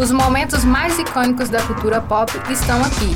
[0.00, 3.14] Os momentos mais icônicos da cultura pop estão aqui.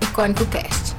[0.00, 0.94] Icônico Cast.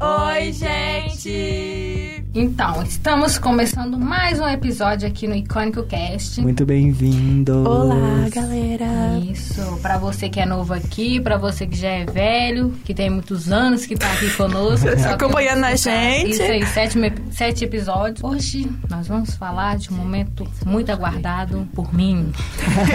[0.00, 1.95] Oi, gente!
[2.38, 6.42] Então, estamos começando mais um episódio aqui no Icônico Cast.
[6.42, 7.66] Muito bem-vindo.
[7.66, 9.18] Olá, galera.
[9.32, 13.08] Isso, para você que é novo aqui, para você que já é velho, que tem
[13.08, 14.86] muitos anos que tá aqui conosco.
[15.10, 16.32] Acompanhando a gente.
[16.32, 16.98] Isso aí, sete,
[17.30, 18.22] sete episódios.
[18.22, 22.30] Hoje nós vamos falar de um momento muito aguardado por mim.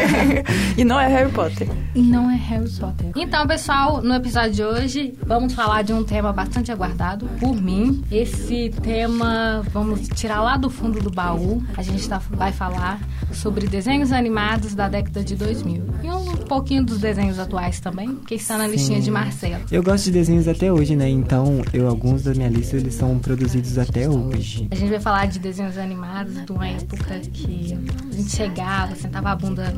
[0.78, 1.68] e não é Harry Potter.
[1.96, 3.10] E não é Harry Potter.
[3.16, 8.04] Então, pessoal, no episódio de hoje, vamos falar de um tema bastante aguardado por mim.
[8.12, 9.31] Esse tema
[9.72, 11.64] vamos tirar lá do fundo do baú.
[11.78, 13.00] A gente tá, vai falar
[13.34, 15.84] sobre desenhos animados da década de 2000.
[16.04, 18.72] E um pouquinho dos desenhos atuais também, que está na Sim.
[18.72, 19.64] listinha de Marcelo.
[19.72, 21.10] Eu gosto de desenhos até hoje, né?
[21.10, 24.68] Então, eu alguns da minha lista eles são produzidos até hoje.
[24.72, 27.78] A gente vai falar de desenhos animados de uma época que
[28.12, 29.74] a gente chegava, sentava a bunda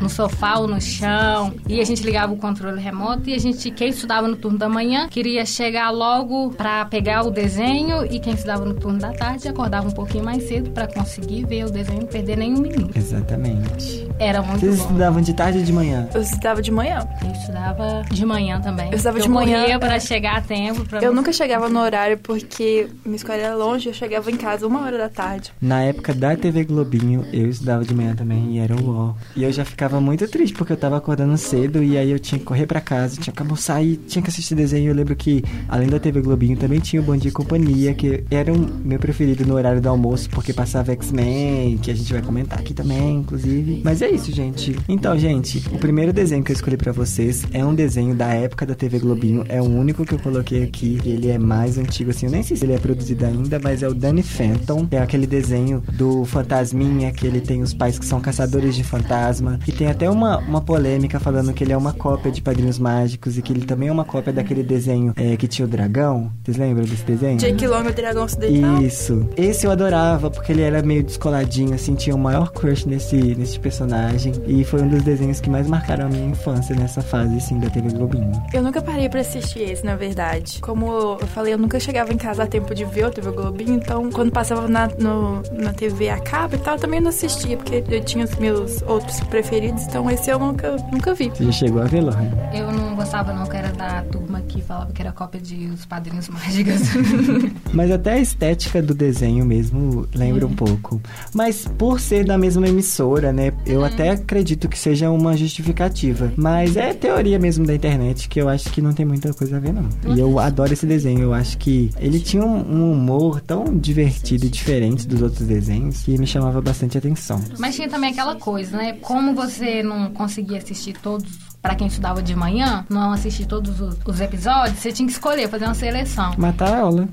[0.00, 3.70] no sofá ou no chão, e a gente ligava o controle remoto e a gente,
[3.70, 8.34] quem estudava no turno da manhã, queria chegar logo para pegar o desenho e quem
[8.34, 12.02] estudava no turno da tarde acordava um pouquinho mais cedo para conseguir ver o desenho
[12.02, 12.97] e perder nenhum minuto.
[12.98, 14.08] Exatamente.
[14.18, 14.82] Era muito Vocês bom.
[14.82, 16.08] estudavam de tarde ou de manhã?
[16.12, 17.08] Eu estudava de manhã.
[17.24, 18.88] Eu estudava de manhã também.
[18.88, 19.66] Eu estudava eu de manhã.
[19.66, 20.84] Eu para chegar a tempo.
[20.84, 24.66] Pra eu nunca chegava no horário porque minha escola era longe, eu chegava em casa
[24.66, 25.52] uma hora da tarde.
[25.60, 29.16] Na época da TV Globinho, eu estudava de manhã também e era o UOL.
[29.36, 32.38] E eu já ficava muito triste porque eu tava acordando cedo e aí eu tinha
[32.38, 34.90] que correr para casa, tinha que almoçar e tinha que assistir desenho.
[34.90, 38.24] Eu lembro que, além da TV Globinho, também tinha o Bom Dia e Companhia, que
[38.30, 42.22] era um meu preferido no horário do almoço porque passava X-Men, que a gente vai
[42.22, 43.82] comentar aqui também, inclusive.
[43.84, 44.76] Mas é isso, gente.
[44.88, 48.66] Então, gente, o primeiro desenho que eu escolhi para vocês é um desenho da época
[48.66, 49.44] da TV Globinho.
[49.48, 50.98] É o único que eu coloquei aqui.
[51.04, 52.26] Ele é mais antigo, assim.
[52.26, 54.86] Eu nem sei se ele é produzido ainda, mas é o Danny Phantom.
[54.90, 59.58] É aquele desenho do fantasminha, que ele tem os pais que são caçadores de fantasma.
[59.66, 63.38] E tem até uma, uma polêmica falando que ele é uma cópia de Padrinhos Mágicos
[63.38, 66.30] e que ele também é uma cópia daquele desenho é, que tinha o dragão.
[66.44, 67.38] Vocês lembram desse desenho?
[67.38, 68.82] Jake Long o Dragão Ocidental?
[68.82, 69.28] Isso.
[69.36, 73.58] Esse eu adorava, porque ele era meio descoladinho, assim, tinha o maior crush nesse, nesse
[73.58, 74.32] personagem.
[74.46, 77.70] E foi um dos desenhos que mais marcaram a minha infância nessa fase, assim, da
[77.70, 78.32] TV Globinho.
[78.52, 80.60] Eu nunca parei para assistir esse, na verdade.
[80.60, 83.74] Como eu falei, eu nunca chegava em casa a tempo de ver o TV Globinho,
[83.74, 87.56] então quando passava na, no, na TV a cabo e tal, eu também não assistia,
[87.56, 91.30] porque eu tinha os meus outros preferidos, então esse eu nunca, nunca vi.
[91.30, 92.30] Você já chegou a ver, Lohan?
[92.52, 95.84] Eu não gostava não, que era da turma que falava que era cópia de Os
[95.84, 96.80] Padrinhos Mágicos.
[97.72, 101.00] Mas até a estética do desenho mesmo lembra um pouco.
[101.34, 103.52] Mas por ser da mesma emissora, né?
[103.66, 106.32] Eu até acredito que seja uma justificativa.
[106.36, 109.60] Mas é teoria mesmo da internet que eu acho que não tem muita coisa a
[109.60, 109.88] ver, não.
[110.14, 111.20] E eu adoro esse desenho.
[111.20, 116.16] Eu acho que ele tinha um, humor tão divertido e diferente dos outros desenhos que
[116.18, 117.42] me chamava bastante atenção.
[117.58, 118.92] Mas tinha também aquela coisa, né?
[119.00, 123.96] Como você não conseguia assistir todos para quem estudava de manhã, não assistir todos os,
[124.06, 126.32] os, episódios, você tinha que escolher, fazer uma seleção.
[126.38, 127.08] Matar a aula.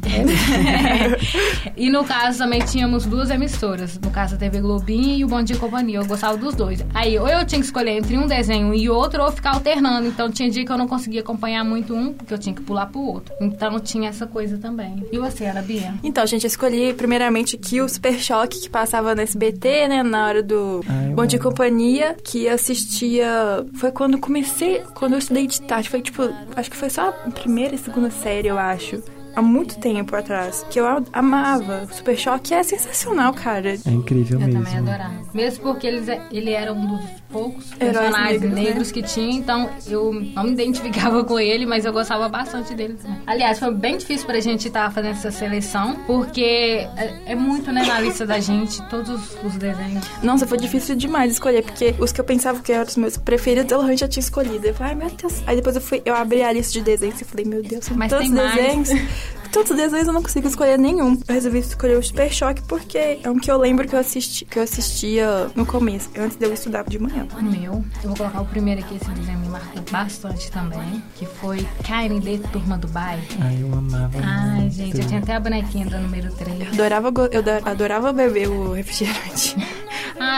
[1.75, 5.41] e no caso também tínhamos duas emissoras, no caso a TV Globinho e o Bom
[5.41, 5.97] Dia e Companhia.
[5.97, 6.85] Eu gostava dos dois.
[6.93, 10.07] Aí ou eu tinha que escolher entre um desenho e outro ou ficar alternando.
[10.07, 12.85] Então tinha dia que eu não conseguia acompanhar muito um, porque eu tinha que pular
[12.85, 13.33] pro outro.
[13.41, 15.05] Então tinha essa coisa também.
[15.11, 15.93] E você, Ana Bia?
[16.03, 20.27] Então, gente, eu escolhi primeiramente aqui o Super Choque que passava no SBT, né, na
[20.27, 25.19] hora do Ai, Bom Dia e Companhia, que assistia foi quando comecei comecei, quando eu
[25.19, 26.23] estudei de tarde, foi tipo,
[26.57, 29.01] acho que foi só a primeira e segunda série, eu acho
[29.35, 31.87] há muito tempo atrás, que eu amava.
[31.91, 33.75] Super Choque é sensacional, cara.
[33.85, 34.61] É incrível eu mesmo.
[34.61, 35.13] Eu também adorava.
[35.33, 38.93] Mesmo porque eles, ele era um dos poucos personagens negros, negros né?
[38.93, 42.97] que tinha, então eu não me identificava com ele, mas eu gostava bastante dele.
[43.27, 47.71] Aliás, foi bem difícil pra gente estar tá fazendo essa seleção, porque é, é, muito,
[47.71, 50.05] né, na lista da gente, todos os desenhos.
[50.23, 53.71] Nossa, foi difícil demais escolher, porque os que eu pensava que eram os meus preferidos,
[53.71, 54.67] eu já tinha escolhido.
[54.67, 55.43] Eu falei, ai meu Deus.
[55.45, 57.97] Aí depois eu fui, eu abri a lista de desenhos e falei, meu Deus, são
[57.97, 58.89] mas tantos desenhos.
[59.55, 61.17] tantos desenhos eu não consigo escolher nenhum.
[61.25, 64.43] Eu resolvi escolher o Super Choque porque é um que eu lembro que eu, assisti,
[64.43, 67.25] que eu assistia no começo, antes de eu estudar de manhã.
[67.39, 71.25] O meu, eu vou colocar o primeiro aqui, esse desenho me marcou bastante também, que
[71.25, 73.23] foi KND Turma do Bairro.
[73.39, 74.19] Ai, eu amava.
[74.21, 74.75] Ai, muito.
[74.75, 76.59] gente, eu tinha até a bonequinha da número 3.
[76.59, 79.55] Eu adorava, eu adorava beber o refrigerante.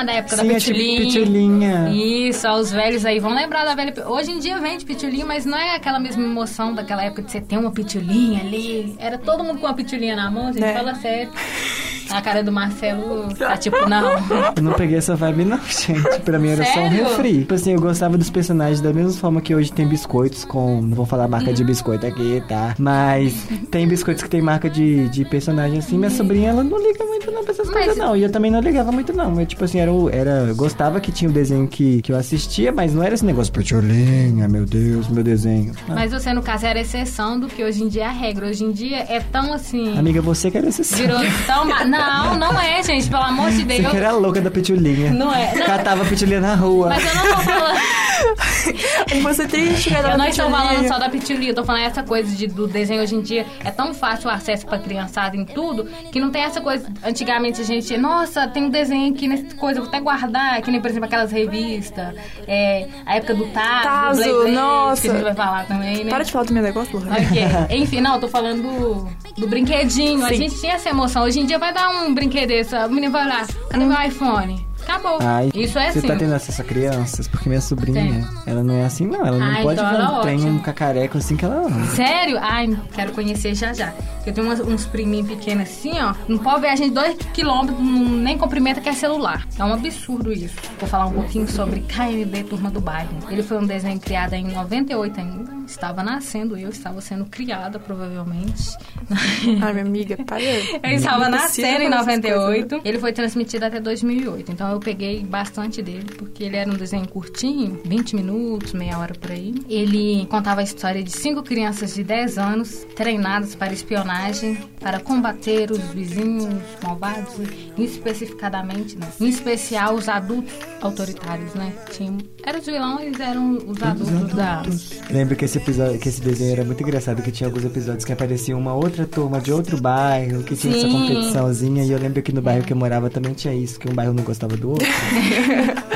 [0.04, 1.02] Da época Sim, da pitulinha.
[1.02, 1.90] pitulinha.
[1.90, 3.94] Isso, os velhos aí vão lembrar da velha.
[4.08, 7.42] Hoje em dia vende pitulinha, mas não é aquela mesma emoção daquela época de você
[7.42, 8.96] ter uma pitulinha ali.
[9.00, 10.74] Era todo mundo com uma pitulinha na mão, gente, é.
[10.74, 11.32] fala sério.
[12.18, 14.12] A cara do Marcelo tá tipo, não.
[14.56, 16.20] Eu não peguei essa vibe, não, gente.
[16.22, 17.04] Pra mim era só um Sério?
[17.06, 17.40] refri.
[17.40, 20.82] Tipo assim, eu gostava dos personagens da mesma forma que hoje tem biscoitos com.
[20.82, 22.76] Não vou falar marca de biscoito aqui, tá?
[22.80, 23.34] Mas
[23.70, 25.98] tem biscoitos que tem marca de, de personagem assim.
[25.98, 28.16] Minha sobrinha, ela não liga muito não pra essas Mas- coisas, não.
[28.16, 29.40] E eu também não ligava muito, não.
[29.40, 30.46] Eu, tipo assim, era, o- era.
[30.48, 33.54] eu Gostava que tinha o desenho que, que eu assistia, mas não era esse negócio,
[33.54, 35.74] Petiolinha, meu Deus, meu desenho.
[35.88, 35.96] Não.
[35.96, 38.48] Mas você, no caso, era exceção do que hoje em dia é a regra.
[38.48, 39.98] Hoje em dia é tão assim.
[39.98, 40.98] Amiga, você que era exceção.
[40.98, 41.66] Virou tão.
[41.66, 43.92] ma- Não, não é, gente, pelo amor de Você Deus.
[43.92, 45.12] que era louca da petiolinha.
[45.12, 45.54] Não é.
[45.56, 46.90] Não, Catava petiolinha na rua.
[46.90, 47.78] mas eu não tô falando.
[49.22, 50.12] Você triste, cara.
[50.12, 50.70] Eu não estou Pitulinha.
[50.70, 53.46] falando só da pitulia, eu tô falando essa coisa de, do desenho hoje em dia.
[53.64, 56.88] É tão fácil o acesso pra criançada em tudo, que não tem essa coisa.
[57.06, 60.82] Antigamente a gente, nossa, tem um desenho aqui nessa coisa, vou até guardar, que nem,
[60.82, 62.16] por exemplo, aquelas revistas.
[62.48, 65.02] É, a época do Tazo, Tazo, do nossa.
[65.02, 66.10] que a gente vai falar também, né?
[66.10, 67.12] Para de falar do meu negócio, Lohan.
[67.12, 67.48] Ok.
[67.78, 69.08] Enfim, não, eu tô falando do,
[69.42, 70.26] do brinquedinho.
[70.26, 70.36] A Sim.
[70.36, 71.24] gente tinha essa emoção.
[71.24, 74.66] Hoje em dia vai dar um brinquedo desse, a menina vai lá, cadê meu iPhone?
[74.84, 75.18] Acabou.
[75.22, 76.08] Ai, Isso é Você assim.
[76.08, 77.28] tá tendo acesso a crianças?
[77.28, 78.26] Porque minha sobrinha, Tem.
[78.46, 79.26] ela não é assim, não.
[79.26, 80.52] Ela não Ah, pode então ver ela um é trem, ótima.
[80.52, 81.86] um cacareco assim que ela ama.
[81.88, 82.38] Sério?
[82.42, 83.94] Ai, quero conhecer já já.
[84.30, 86.14] Eu tenho umas- uns priminhos pequenos assim, ó.
[86.28, 89.48] Não pode ver a gente dois quilômetros, nem cumprimenta que é celular.
[89.58, 90.56] É um absurdo isso.
[90.80, 93.10] Vou falar um pouquinho sobre KMB Turma do Bairro.
[93.30, 95.58] Ele foi um desenho criado em 98 ainda.
[95.68, 98.72] Estava nascendo eu, estava sendo criada, provavelmente.
[99.62, 100.42] Ai, minha amiga, para.
[100.42, 102.32] Eu estava Não precisa nascendo em falar essas coisas,
[102.72, 102.82] 98.
[102.88, 104.52] Ele foi transmitido até 2008.
[104.52, 109.14] Então eu peguei bastante dele, porque ele era um desenho curtinho, 20 minutos, meia hora
[109.14, 109.54] por aí.
[109.70, 113.74] Ele contava a história de cinco crianças de 10 anos treinadas para
[114.18, 116.48] espionagem, para combater os vizinhos
[116.84, 117.34] malvados,
[117.78, 119.08] e especificadamente, né?
[119.20, 121.74] em especial os adultos autoritários, né?
[121.92, 124.64] Tinha, eram os vilões, eles eram os adultos da.
[125.10, 128.14] Lembro que esse episódio, que esse desenho era muito engraçado, que tinha alguns episódios que
[128.14, 130.94] aparecia uma outra turma de outro bairro, que tinha essa Sim.
[130.94, 133.94] competiçãozinha, e eu lembro que no bairro que eu morava também tinha isso, que um
[133.94, 134.88] bairro não gostava do outro.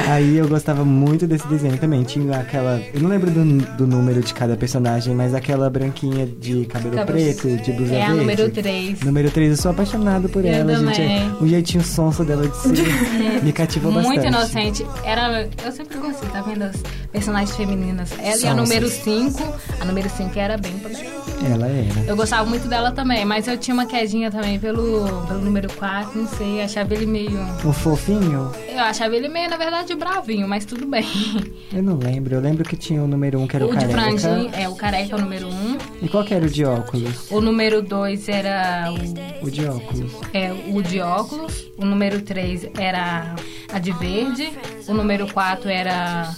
[0.07, 2.03] Aí eu gostava muito desse desenho também.
[2.03, 2.81] Tinha aquela.
[2.94, 3.44] Eu não lembro do,
[3.77, 8.01] do número de cada personagem, mas aquela branquinha de cabelo Cabelo- preto, de blusa É
[8.12, 9.00] a número 3.
[9.02, 10.96] Número 3, eu sou apaixonado por Eu ela, gente.
[10.96, 11.31] também.
[11.42, 12.72] O jeitinho sonso dela de ser
[13.44, 14.28] me cativou Muito bastante.
[14.28, 14.86] inocente.
[15.04, 16.69] Era, eu sempre gostei, tá vendo?
[17.12, 18.10] Personagens femininas.
[18.19, 19.44] Ela e a número 5.
[19.81, 21.22] A número 5 era bem poderosa.
[21.46, 22.00] Ela era.
[22.08, 26.18] Eu gostava muito dela também, mas eu tinha uma quedinha também pelo, pelo número 4,
[26.22, 27.38] não sei, achava ele meio.
[27.66, 28.52] O fofinho?
[28.69, 31.04] Eu achava ele meio, na verdade, bravinho, mas tudo bem.
[31.74, 32.36] Eu não lembro.
[32.36, 34.02] Eu lembro que tinha o número 1 um, que era o, O de careca.
[34.02, 35.50] franjinha, é, o careca é o número 1.
[35.52, 35.78] Um.
[36.02, 37.31] E qual que era o de óculos?
[37.31, 40.12] O número 2 era o, O de óculos.
[40.34, 41.72] é, o de óculos.
[41.78, 43.36] O número 3 era
[43.74, 44.52] a de verde.
[44.88, 46.30] O número 4 era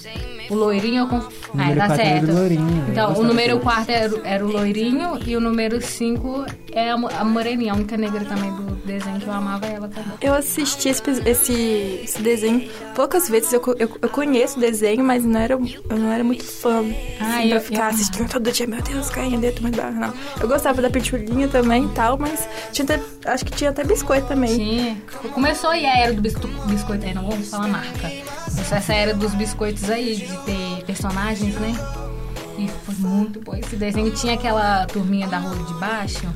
[0.50, 1.08] o loirinho.
[1.08, 1.18] Com...
[1.18, 2.34] O número tá quatro era certo.
[2.34, 3.60] loirinho, eu Então, o número dele.
[3.60, 7.76] 4 era, o- era o loirinho e o número 5 é a, a moreninha, a
[7.76, 10.14] única negra também do desenho que eu amava ela também.
[10.22, 11.54] Eu assisti esse, esse,
[12.04, 13.54] esse desenho poucas vezes.
[13.54, 16.84] Eu, eu, eu conheço o desenho, mas não era, eu não era muito fã.
[17.20, 18.68] Ah, assim, eu- pra ficar eu- assistindo todo dia.
[18.68, 20.14] Meu Deus, caindo dentro, mas não.
[20.42, 23.00] Eu gostava da pitulinha também e tal, mas tinha até,
[23.32, 24.56] acho que tinha até biscoito também.
[24.58, 24.98] Tinha.
[25.34, 28.12] Começou a era do bisco- biscoito aí, não vamos falar marca.
[28.58, 31.74] Essa era dos biscoitos aí, de ter personagens, né?
[32.58, 33.56] E foi muito bom.
[33.56, 36.28] Esse desenho tinha aquela turminha da rua de baixo,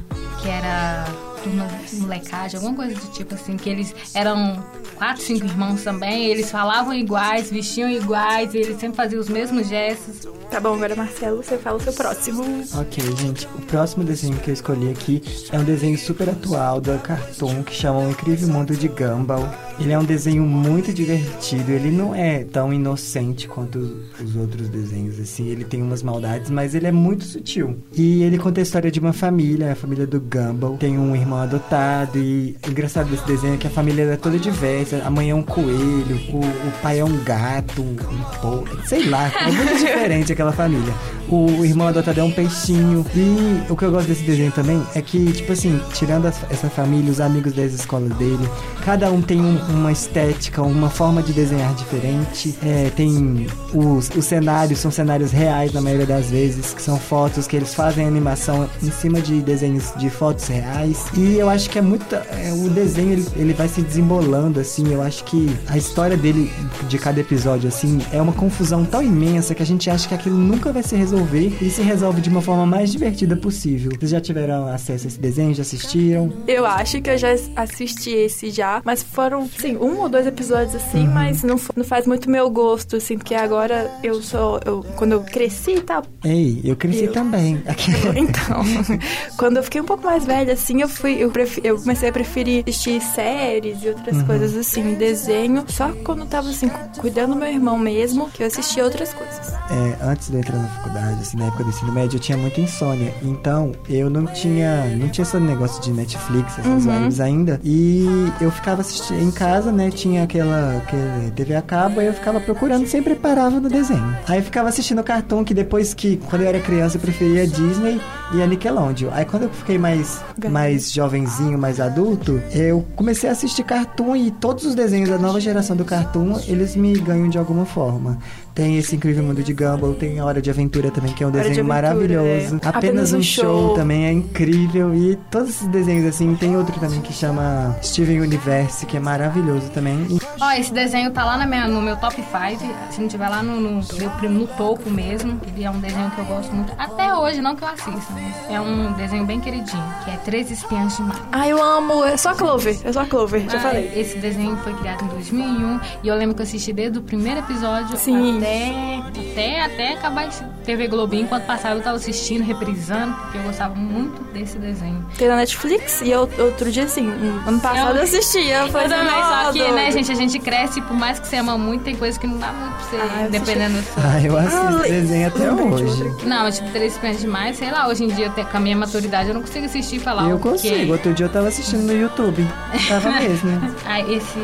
[0.42, 1.06] que era
[1.44, 4.64] turma de molecagem, alguma coisa do tipo assim, que eles eram
[4.96, 9.68] quatro, cinco irmãos também, eles falavam iguais, vestiam iguais, e eles sempre faziam os mesmos
[9.68, 10.28] gestos.
[10.50, 12.44] Tá bom, agora Marcelo, você fala o seu próximo.
[12.74, 13.46] Ok, gente.
[13.48, 15.22] O próximo desenho que eu escolhi aqui
[15.52, 19.67] é um desenho super atual da Cartoon que chama O Incrível Mundo de Gumball.
[19.80, 21.72] Ele é um desenho muito divertido.
[21.72, 23.78] Ele não é tão inocente quanto
[24.24, 25.48] os outros desenhos, assim.
[25.50, 27.78] Ele tem umas maldades, mas ele é muito sutil.
[27.94, 30.78] E ele conta a história de uma família, a família do Gumball.
[30.78, 34.40] Tem um irmão adotado e o engraçado desse desenho é que a família é toda
[34.40, 35.02] diversa.
[35.06, 37.96] A mãe é um coelho, o, o pai é um gato, um
[38.42, 39.32] porco, sei lá.
[39.48, 40.94] É muito diferente aquela família.
[41.30, 43.06] O irmão adotado é um peixinho.
[43.16, 47.12] E o que eu gosto desse desenho também é que, tipo assim, tirando essa família,
[47.12, 48.48] os amigos das escolas dele,
[48.84, 52.56] cada um tem um- uma estética, uma forma de desenhar diferente.
[52.64, 57.48] É, tem os, os cenários, são cenários reais na maioria das vezes, que são fotos
[57.48, 61.06] que eles fazem animação em cima de desenhos de fotos reais.
[61.16, 62.16] E eu acho que é muito.
[62.16, 64.94] é, o desenho ele, ele vai se desembolando, assim.
[64.94, 66.52] Eu acho que a história dele,
[66.88, 70.38] de cada episódio, assim, é uma confusão tão imensa que a gente acha que aquilo
[70.38, 73.92] nunca vai se resolver e se resolve de uma forma mais divertida possível.
[73.98, 75.54] Vocês já tiveram acesso a esse desenho?
[75.54, 76.32] Já assistiram?
[76.48, 80.76] Eu acho que eu já assisti esse já, mas foram Sim, um ou dois episódios
[80.76, 81.14] assim, uhum.
[81.14, 84.60] mas não, não faz muito meu gosto, assim, porque agora eu sou.
[84.66, 86.04] Eu, quando eu cresci e tal.
[86.24, 87.62] Ei, eu cresci eu, também.
[88.16, 88.64] então,
[89.38, 91.18] quando eu fiquei um pouco mais velha, assim, eu fui.
[91.22, 94.26] Eu, pref, eu comecei a preferir assistir séries e outras uhum.
[94.26, 95.66] coisas assim, desenho.
[95.68, 99.54] Só quando eu tava assim, cuidando do meu irmão mesmo, que eu assistia outras coisas.
[99.70, 102.38] É, antes de eu entrar na faculdade, assim, na época do ensino médio, eu tinha
[102.38, 103.14] muita insônia.
[103.22, 104.86] Então, eu não tinha.
[104.96, 107.24] Não tinha esse negócio de Netflix, essas uhum.
[107.24, 107.60] ainda.
[107.64, 108.06] E
[108.40, 109.90] eu ficava assistindo em casa, né?
[109.90, 114.18] Tinha aquela, aquela TV a cabo, aí eu ficava procurando, sempre parava no desenho.
[114.28, 118.00] Aí eu ficava assistindo cartoon que depois que, quando eu era criança, eu preferia Disney
[118.34, 119.10] e a Nickelodeon.
[119.14, 124.32] Aí quando eu fiquei mais, mais jovenzinho, mais adulto, eu comecei a assistir cartoon e
[124.32, 128.18] todos os desenhos da nova geração do cartoon, eles me ganham de alguma forma.
[128.58, 131.30] Tem esse incrível mundo de Gumball, tem a Hora de Aventura também, que é um
[131.30, 132.56] desenho de maravilhoso.
[132.56, 132.68] É.
[132.68, 133.44] Apenas, Apenas, um show.
[133.44, 133.76] show.
[133.76, 134.96] também é incrível.
[134.96, 139.70] E todos esses desenhos assim, tem outro também que chama Steven Universe, que é maravilhoso
[139.70, 140.08] também.
[140.42, 142.74] Ó, esse desenho tá lá na minha, no meu top 5.
[142.90, 146.18] Se não tiver lá no, no, meu, no topo mesmo, ele é um desenho que
[146.18, 146.74] eu gosto muito.
[146.80, 150.50] Até hoje, não que eu assista, mas é um desenho bem queridinho, que é Três
[150.50, 151.30] Espiãs de Mar.
[151.32, 152.04] Ah, eu amo.
[152.06, 152.76] É só Clover.
[152.84, 153.92] É só Clover, já ah, falei.
[153.96, 157.42] Esse desenho foi criado em 2001 e eu lembro que eu assisti desde o primeiro
[157.42, 158.38] episódio Sim.
[158.38, 161.24] até até, até, até acabar esse TV Globinho.
[161.24, 165.06] Enquanto passava, eu tava assistindo, reprisando, porque eu gostava muito desse desenho.
[165.18, 167.10] Tem na Netflix e eu, outro dia, assim,
[167.46, 168.60] ano passado eu, eu assistia.
[168.60, 171.58] Eu, eu também, só que, né, gente, a gente cresce, por mais que você ama
[171.58, 174.04] muito, tem coisa que não dá muito pra você, ah, dependendo do seu.
[174.04, 176.26] Ah, eu assisto ah, desenho até hoje.
[176.26, 179.30] Não, mas tipo, três pés demais, sei lá, hoje em dia, com a minha maturidade,
[179.30, 180.30] eu não consigo assistir e falar.
[180.30, 182.46] Eu consigo, outro dia eu tava assistindo no YouTube.
[182.88, 183.50] Tava mesmo.
[183.86, 184.40] ah, esse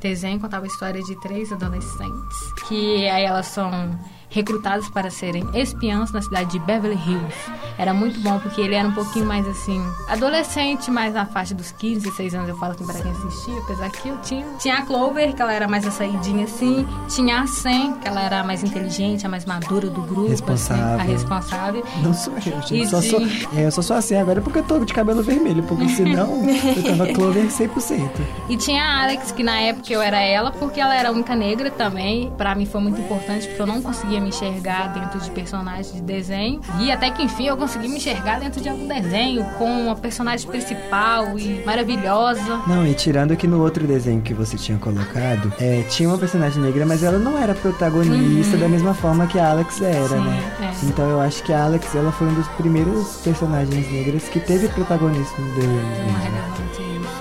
[0.00, 3.98] desenho contava a história de três adolescentes, que aí elas são
[4.30, 7.36] recrutadas para serem espiãs na cidade de Beverly Hills.
[7.78, 11.72] Era muito bom porque ele era um pouquinho mais assim, adolescente, mais na faixa dos
[11.72, 14.46] 15, 16 anos, eu falo aqui para quem assistia, apesar que eu tinha.
[14.58, 18.40] Tinha a Clover, que ela era mais açaidinha assim, tinha a Sam, que ela era
[18.40, 20.84] a mais inteligente, a mais madura do grupo, responsável.
[20.84, 21.84] Assim, a responsável.
[22.02, 22.88] Não sou eu, gente.
[22.88, 23.10] Só de...
[23.10, 23.20] sou,
[23.56, 26.42] é, eu só sou assim agora porque eu tô de cabelo vermelho, porque senão
[26.76, 28.10] eu tava Clover 100%.
[28.48, 31.34] E tinha a Alex, que na época eu era ela, porque ela era a única
[31.34, 32.30] negra também.
[32.36, 35.92] Para mim foi muito importante, porque eu não conseguia conseguia me enxergar dentro de personagens
[35.92, 36.60] de desenho.
[36.80, 40.48] E até que enfim eu consegui me enxergar dentro de algum desenho com uma personagem
[40.48, 42.62] principal e maravilhosa.
[42.66, 46.60] Não, e tirando que no outro desenho que você tinha colocado, é, tinha uma personagem
[46.62, 48.60] negra, mas ela não era protagonista uhum.
[48.60, 50.52] da mesma forma que a Alex era, Sim, né?
[50.60, 50.86] É.
[50.86, 54.68] Então eu acho que a Alex ela foi um dos primeiros personagens negras que teve
[54.68, 55.78] protagonismo no desenho.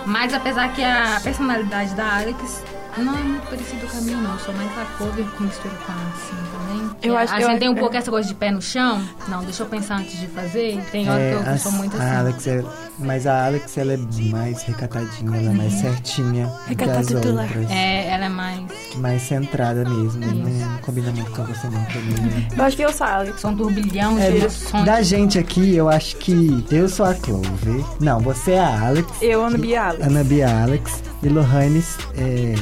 [0.06, 2.64] Mas apesar que a personalidade da Alex
[3.04, 4.40] não é muito parecido com a minha, não.
[4.40, 6.90] Sou mais a cover com mistura com a assim também.
[7.02, 9.02] Eu é, acho a gente tem um pouco essa coisa de pé no chão.
[9.28, 10.82] Não, deixa eu pensar antes de fazer.
[10.92, 12.06] Tem hora é, que eu, a, sou muito assim.
[12.06, 12.64] A Alex é,
[13.00, 13.98] mas a Alex, ela é
[14.32, 15.82] mais recatadinha, ela é mais uhum.
[15.82, 17.72] certinha Recatada que as outras.
[17.72, 18.62] É, ela é mais...
[18.96, 20.26] Mais centrada mesmo.
[20.26, 22.48] Não combina muito com você não, também.
[22.58, 23.40] Eu acho que eu sou a Alex.
[23.40, 24.86] São um turbilhão é, de.
[24.86, 27.84] Da gente aqui, eu acho que eu sou a Clover.
[28.00, 29.12] Não, você é a Alex.
[29.22, 30.08] Eu, Ana Bia Alex.
[30.08, 31.04] Ana Bia Alex.
[31.24, 32.54] E Lohanes é...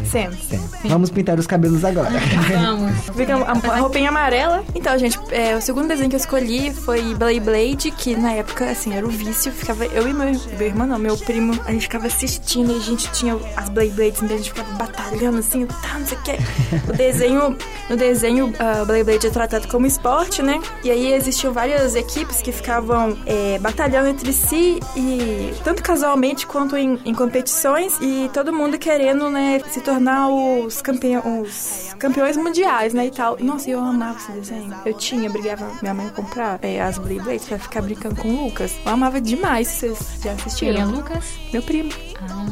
[0.86, 2.12] Vamos pintar os cabelos agora.
[2.51, 2.94] Vamos.
[3.15, 4.63] Fica a, roupinha amarela.
[4.74, 8.70] Então, gente, é, o segundo desenho que eu escolhi foi Blade Blade, que na época,
[8.70, 9.51] assim, era o vício.
[9.51, 12.79] Ficava eu e meu, meu irmão, não, meu primo, a gente ficava assistindo e a
[12.79, 16.22] gente tinha as Blade Blades, então a gente ficava batalhando assim, tá, não sei o
[16.22, 16.91] que.
[16.91, 17.58] O desenho,
[17.89, 20.62] no desenho, uh, Blade Blade é tratado como esporte, né?
[20.84, 26.77] E aí existiam várias equipes que ficavam é, batalhando entre si e tanto casualmente quanto
[26.77, 32.38] em, em competições e todo todo mundo querendo, né, se tornar os, campeão, os campeões
[32.38, 33.38] mundiais, né, e tal.
[33.40, 34.74] Nossa, eu amava esse desenho.
[34.86, 38.46] Eu tinha, brigava minha mãe comprar é, as Blade Blades pra ficar brincando com o
[38.46, 38.76] Lucas.
[38.86, 40.74] Eu amava demais, vocês já assistiram.
[40.74, 41.26] Quem é Lucas?
[41.52, 41.92] Meu primo.
[42.22, 42.46] Ah.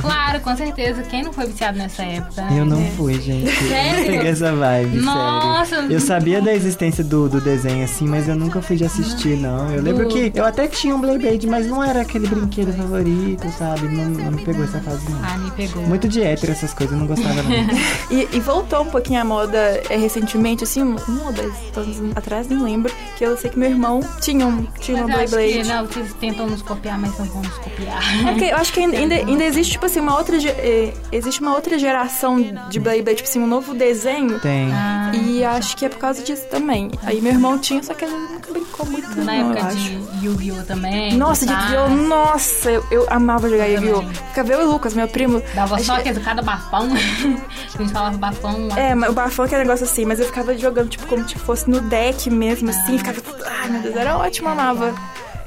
[0.00, 1.02] Claro, com certeza.
[1.02, 2.42] Quem não foi viciado nessa época?
[2.42, 2.60] Né?
[2.60, 3.50] Eu não fui, gente.
[3.50, 4.00] Sério?
[4.00, 5.92] Eu peguei essa vibe, Nossa, sério.
[5.92, 9.70] Eu sabia da existência do, do desenho, assim, mas eu nunca fui de assistir, não.
[9.70, 13.88] Eu lembro que eu até tinha um Beyblade, mas não era aquele brinquedo favorito, sabe?
[13.88, 15.20] Não, não me pegou essa fase, não.
[15.22, 15.82] Ah, me pegou.
[15.82, 17.52] Muito de hétero, essas coisas, eu não gostava, não.
[18.10, 19.58] e, e, voltou um pouquinho a moda
[19.90, 23.70] é, recentemente, assim, um ou dois anos atrás, não lembro, que eu sei que meu
[23.70, 25.68] irmão tinha, um, tinha uma Beyblade.
[25.68, 28.02] não, vocês tentam nos copiar, mas não vão nos copiar.
[28.26, 31.40] É porque eu acho que ainda, ainda, ainda existe, tipo assim, uma outra é, existe
[31.40, 34.40] uma outra geração de Beyblade, tipo assim, um novo desenho.
[34.40, 34.72] Tem.
[34.72, 36.90] Ah, e acho que é por causa disso também.
[37.02, 39.08] Aí meu irmão tinha, só que ele nunca brincou muito.
[39.16, 40.62] Na não, época de Yu-Gi-Oh!
[40.64, 41.14] também.
[41.14, 41.88] Nossa, de Yu-Gi-Oh!
[41.88, 44.02] Nossa, eu, eu amava jogar Yu-Gi-Oh!
[44.28, 45.42] Ficava eu e o Lucas, meu primo.
[45.54, 46.20] Dava só gente...
[46.20, 46.88] cada bafão.
[46.92, 48.68] a gente falava bafão.
[48.76, 51.28] É, mas o bafão que é um negócio assim, mas eu ficava jogando, tipo, como
[51.28, 52.98] se fosse no deck mesmo, assim.
[52.98, 53.20] Ficava.
[53.62, 54.94] Ai, meu Deus, era ótimo, amava.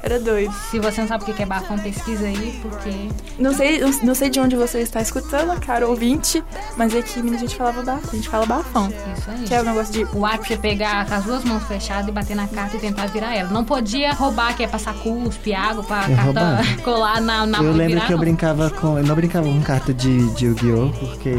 [0.05, 0.53] Era doido.
[0.69, 3.09] Se você não sabe o que é bafão, pesquisa aí, porque.
[3.39, 6.43] Não sei, não, não sei de onde você está escutando, cara ouvinte,
[6.77, 8.09] mas aqui a gente falava bafão.
[8.11, 8.87] A gente fala bafão.
[9.17, 9.43] Isso aí.
[9.45, 10.03] Que é o negócio de.
[10.15, 13.07] O ato é pegar com as duas mãos fechadas e bater na carta e tentar
[13.07, 13.49] virar ela.
[13.49, 17.71] Não podia roubar, que é passar cuspe, água pra Eu carta colar na, na eu
[17.71, 18.23] lembro virar, que eu não.
[18.23, 18.99] brincava com.
[18.99, 20.89] Eu não brincava com carta de, de Yu-Gi-Oh!
[20.99, 21.33] Porque,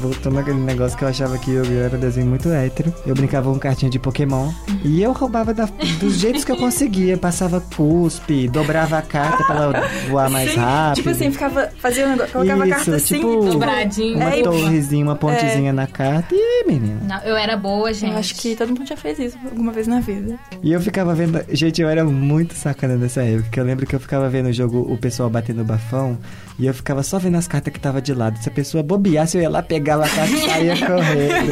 [0.00, 1.78] voltando aquele negócio que eu achava que Yu-Gi-Oh!
[1.84, 4.50] era um desenho muito hétero, eu brincava com cartinha de Pokémon.
[4.82, 5.68] E eu roubava da-
[6.00, 7.18] dos jeitos que eu conseguia.
[7.18, 7.60] Passava
[7.98, 9.72] cuspe, dobrava a carta pra ela
[10.08, 10.96] voar mais Sim, rápido.
[10.96, 11.68] Tipo assim, ficava.
[11.78, 12.32] Fazia um negócio.
[12.32, 13.14] Colocava a Isso, carta assim.
[13.16, 14.16] tipo, dobradinho.
[14.16, 16.34] Uma É, torrezinha, uma pontezinha na carta.
[16.34, 17.00] E, menina.
[17.06, 18.12] Não, eu era boa, gente.
[18.12, 20.38] Eu acho que todo mundo já fez isso alguma vez na vida.
[20.62, 21.40] E eu ficava vendo.
[21.50, 23.60] Gente, eu era muito sacana nessa época.
[23.60, 26.18] Eu lembro que eu ficava vendo o jogo, o pessoal batendo bafão.
[26.58, 28.38] E eu ficava só vendo as cartas que tava de lado.
[28.42, 31.48] Se a pessoa bobeasse, eu ia lá, pegava a carta e saía correndo.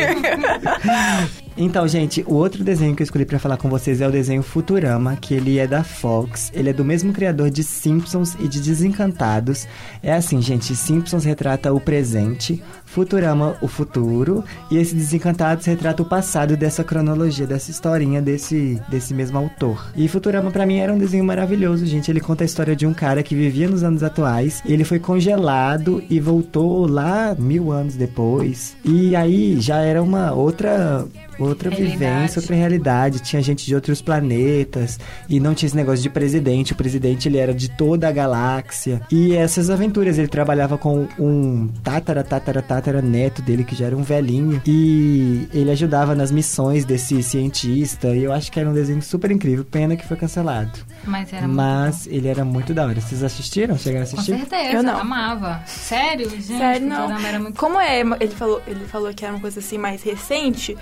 [1.59, 4.43] Então, gente, o outro desenho que eu escolhi pra falar com vocês é o desenho
[4.43, 6.53] Futurama, que ele é da Fox.
[6.55, 9.67] Ele é do mesmo criador de Simpsons e de Desencantados.
[10.03, 16.07] É assim, gente, Simpsons retrata o presente, Futurama o futuro, e esse Desencantados retrata o
[16.07, 19.91] passado dessa cronologia, dessa historinha desse, desse mesmo autor.
[19.97, 22.11] E Futurama pra mim era um desenho maravilhoso, gente.
[22.11, 26.03] Ele conta a história de um cara que vivia nos anos atuais, ele foi congelado
[26.09, 28.77] e voltou lá mil anos depois.
[28.85, 31.07] E aí já era uma outra
[31.39, 31.99] outra Realidade.
[31.99, 33.21] vivência, outra realidade.
[33.21, 36.73] Tinha gente de outros planetas e não tinha esse negócio de presidente.
[36.73, 39.01] O presidente ele era de toda a galáxia.
[39.11, 43.97] E essas aventuras ele trabalhava com um tatara tatara tatara neto dele que já era
[43.97, 48.09] um velhinho e ele ajudava nas missões desse cientista.
[48.15, 49.65] E eu acho que era um desenho super incrível.
[49.65, 50.79] Pena que foi cancelado.
[51.05, 53.01] Mas era muito Mas ele era muito da hora.
[53.01, 53.77] Vocês assistiram?
[53.79, 54.39] Chegaram a Com assistir?
[54.39, 54.99] certeza, Eu não.
[54.99, 55.63] amava.
[55.67, 56.45] Sério, gente?
[56.59, 57.03] Sério, não.
[57.03, 57.59] Futurama Era muito...
[57.59, 60.77] Como é, ele falou, ele falou que era uma coisa assim mais recente,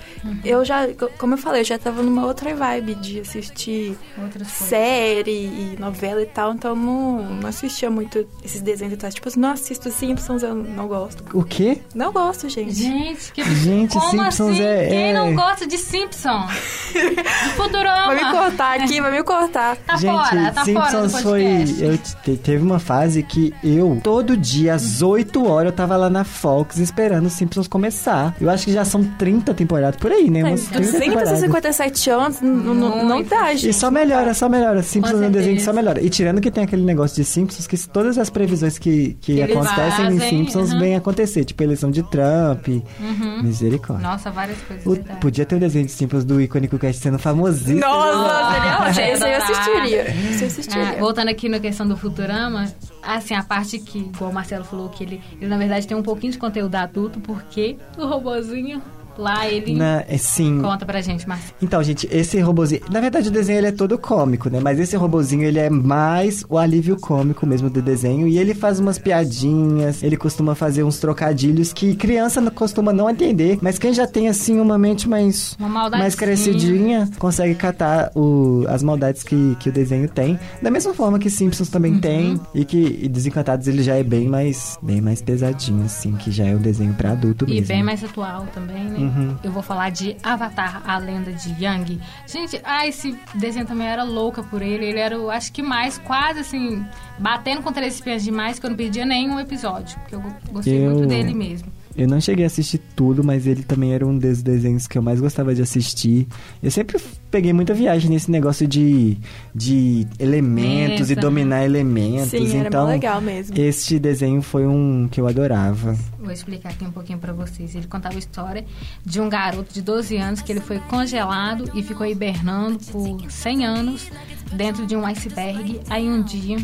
[0.45, 0.87] eu já,
[1.17, 3.97] como eu falei, eu já tava numa outra vibe de assistir
[4.45, 9.09] série e novela e tal, então não, não assistia muito esses desenhos e tal.
[9.11, 11.23] Tipo, assim, não assisto Simpsons, eu não gosto.
[11.33, 11.79] O quê?
[11.93, 12.73] Não gosto, gente.
[12.73, 14.61] Gente, que Gente, Como Simpsons assim?
[14.61, 16.51] é- Quem é- não gosta de Simpsons?
[16.93, 18.07] De Futurama?
[18.13, 19.75] Vai me cortar aqui, vai me cortar.
[19.77, 21.43] Tá Gente, fora, tá fora do Simpsons foi.
[21.43, 21.83] podcast.
[21.83, 26.09] Eu te- teve uma fase que eu, todo dia, às 8 horas, eu tava lá
[26.09, 28.35] na Fox esperando os Simpsons começar.
[28.39, 30.34] Eu acho que já são 30 temporadas por aí, né?
[30.43, 31.29] Umas 30 temporadas.
[31.29, 33.73] 257 anos, não dá, E gente.
[33.73, 34.81] só melhora, só melhora.
[34.83, 36.01] Simpsons é um desenho que só melhora.
[36.01, 39.55] E tirando que tem aquele negócio de Simpsons, que todas as previsões que, que, eles
[39.55, 40.79] acontecem em fazem, Simpsons uhum.
[40.79, 41.45] vêm acontecer.
[41.45, 42.67] Tipo, a eleição de Trump.
[42.67, 43.43] Uhum.
[43.43, 44.07] Misericórdia.
[44.07, 44.85] Nossa, várias coisas.
[44.85, 47.79] O- podia ter um desenho de Simpsons do icônico Cast sendo famosíssimo.
[47.79, 48.99] Nossa, seria ótimo.
[49.01, 50.01] é Esse eu assistiria.
[50.09, 50.99] Esse eu Ah, assistiria.
[50.99, 52.65] voltando aqui na questão do Futurama,
[53.03, 56.03] assim, a parte que, igual o Marcelo falou, que ele, ele na verdade tem um
[56.03, 58.81] pouquinho de conteúdo adulto, porque o robozinho
[59.21, 60.61] lá, ele Na, é, sim.
[60.61, 61.53] conta pra gente, Marcelo.
[61.61, 62.81] Então, gente, esse robozinho.
[62.91, 64.59] Na verdade, o desenho ele é todo cômico, né?
[64.61, 68.27] Mas esse robozinho ele é mais o alívio cômico mesmo do desenho.
[68.27, 73.57] E ele faz umas piadinhas, ele costuma fazer uns trocadilhos que criança costuma não entender.
[73.61, 75.55] Mas quem já tem, assim, uma mente mais.
[75.59, 75.89] Uma.
[75.89, 80.39] Mais crescidinha, consegue catar o, as maldades que, que o desenho tem.
[80.61, 81.99] Da mesma forma que Simpsons também Uhum.
[81.99, 82.39] tem.
[82.53, 86.45] E que e Desencantados ele já é bem mais, bem mais pesadinho, assim, que já
[86.45, 87.67] é um desenho pra adulto E mesmo.
[87.67, 89.04] bem mais atual também, né?
[89.05, 89.37] Uhum.
[89.43, 91.99] Eu vou falar de Avatar, a lenda de Yang.
[92.27, 94.85] Gente, ah, esse desenho também era louca por ele.
[94.85, 96.85] Ele era, o acho que mais, quase assim,
[97.19, 99.97] batendo contra esse espiãs demais, que eu não perdia nenhum episódio.
[99.99, 101.71] Porque eu go- gostei Eu- muito dele mesmo.
[101.97, 105.01] Eu não cheguei a assistir tudo, mas ele também era um dos desenhos que eu
[105.01, 106.27] mais gostava de assistir.
[106.61, 106.99] Eu sempre
[107.31, 109.17] peguei muita viagem nesse negócio de,
[109.53, 111.21] de elementos e Essa.
[111.21, 112.31] dominar elementos.
[112.31, 113.57] Sim, era então, legal mesmo.
[113.57, 115.97] este desenho foi um que eu adorava.
[116.19, 117.73] Vou explicar aqui um pouquinho pra vocês.
[117.75, 118.65] Ele contava a história
[119.05, 123.65] de um garoto de 12 anos que ele foi congelado e ficou hibernando por 100
[123.65, 124.11] anos
[124.53, 125.79] dentro de um iceberg.
[125.89, 126.57] Aí um dia,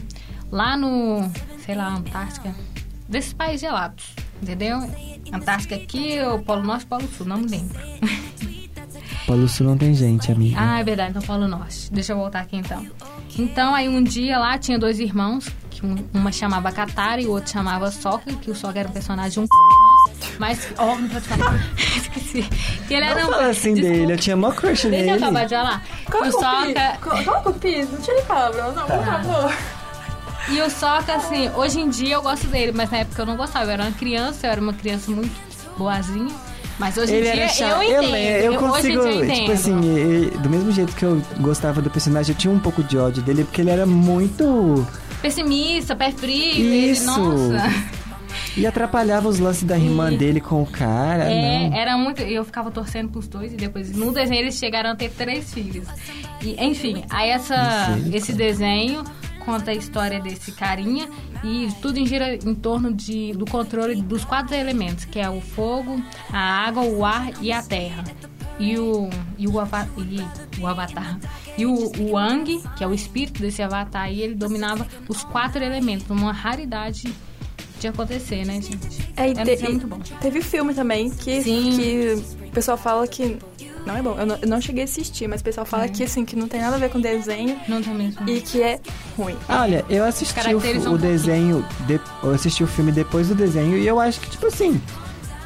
[0.52, 1.30] lá no,
[1.66, 2.54] sei lá, Antártica,
[3.08, 4.80] desses países gelados, entendeu?
[5.32, 7.80] Antártica aqui, o Polo Norte Polo Sul, não me lembro.
[9.26, 10.58] Polo Sul não tem gente, amiga.
[10.60, 11.92] Ah, é verdade, então Polo Norte.
[11.92, 12.86] Deixa eu voltar aqui então.
[13.38, 17.32] Então, aí um dia lá tinha dois irmãos, que um- uma chamava Katara e o
[17.32, 19.48] outro chamava Sokka, que o Sokka era um personagem um
[20.40, 21.54] mas, ó, não pode falar.
[21.78, 22.44] Esqueci.
[22.88, 23.32] Que ele era não um.
[23.32, 23.98] fala assim Desculpa.
[24.00, 25.12] dele, eu tinha mó crush Deixa eu nele.
[25.24, 25.84] acabar de falar.
[26.06, 26.64] Qual o que é Sokka.
[27.14, 27.24] piso?
[27.26, 27.92] Qual é o piso?
[27.92, 29.54] Não tira palavrão, não, por favor.
[30.52, 33.38] E o Sokka, assim, hoje em dia eu gosto dele, mas na época eu não
[33.38, 33.66] gostava.
[33.66, 35.32] Eu era uma criança, eu era uma criança muito
[35.78, 36.34] boazinha.
[36.78, 38.16] Mas hoje Ele em dia eu entendo.
[38.16, 41.04] eu, Eu- consigo, hoje em dia eu tipo assim, e- e do mesmo jeito que
[41.06, 44.86] eu gostava do personagem, eu tinha um pouco de ódio dele, porque ele era muito
[45.22, 47.06] Pessimista, pé frio, ele, Isso.
[47.06, 47.72] nossa.
[48.58, 51.78] E atrapalhava os lances da irmã E- dele com o cara, É, não.
[51.78, 52.22] era muito.
[52.24, 55.88] Eu ficava torcendo pros dois e depois no desenho eles chegaram a ter três filhos.
[56.42, 59.04] E, enfim, aí essa, esse desenho
[59.46, 61.10] conta a história desse carinha
[61.44, 66.02] e tudo gira em torno de, do controle dos quatro elementos, que é o fogo,
[66.32, 68.04] a água, o ar e a terra.
[68.60, 71.18] E o, e o, ava- e o avatar.
[71.58, 75.64] E o, o Ang, que é o espírito desse avatar, e ele dominava os quatro
[75.64, 77.12] elementos, uma raridade
[77.80, 79.02] de acontecer, né, gente?
[79.18, 79.98] É, e É, te- é muito bom.
[80.22, 81.76] Teve filme também que, Sim.
[81.76, 83.40] que o pessoal fala que.
[83.86, 86.04] Não é bom, eu não, eu não cheguei a assistir, mas o pessoal fala que
[86.04, 88.30] assim, que não tem nada a ver com desenho Não tem mesmo.
[88.30, 88.80] e que é
[89.18, 89.36] ruim.
[89.50, 93.78] Olha, eu assisti o, o um desenho, de- eu assisti o filme depois do desenho
[93.78, 94.80] e eu acho que, tipo assim,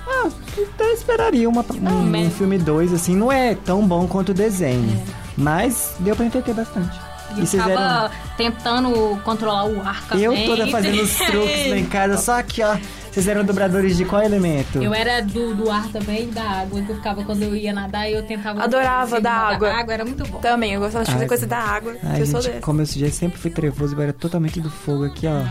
[0.08, 0.30] ah,
[0.74, 4.34] até esperaria uma, um, mas- um filme 2, assim, não é tão bom quanto o
[4.34, 5.02] desenho,
[5.38, 7.00] mas deu pra entender bastante.
[7.32, 10.24] E vocês ficava tentando controlar o ar também.
[10.26, 12.78] Eu toda fazendo os truques lá em casa, só que, ó,
[13.16, 14.84] vocês eram dobradores de qual elemento?
[14.84, 16.82] Eu era do, do ar também da água.
[16.82, 18.62] Que eu ficava quando eu ia nadar e eu tentava.
[18.62, 19.72] Adorava da água.
[19.72, 20.40] água era muito bom.
[20.40, 22.66] Também, eu gostava de fazer Ai, coisa da água, que Ai, eu sou gente, dessa.
[22.66, 25.46] como eu já sempre fui trevoso, eu era totalmente do fogo aqui, ó.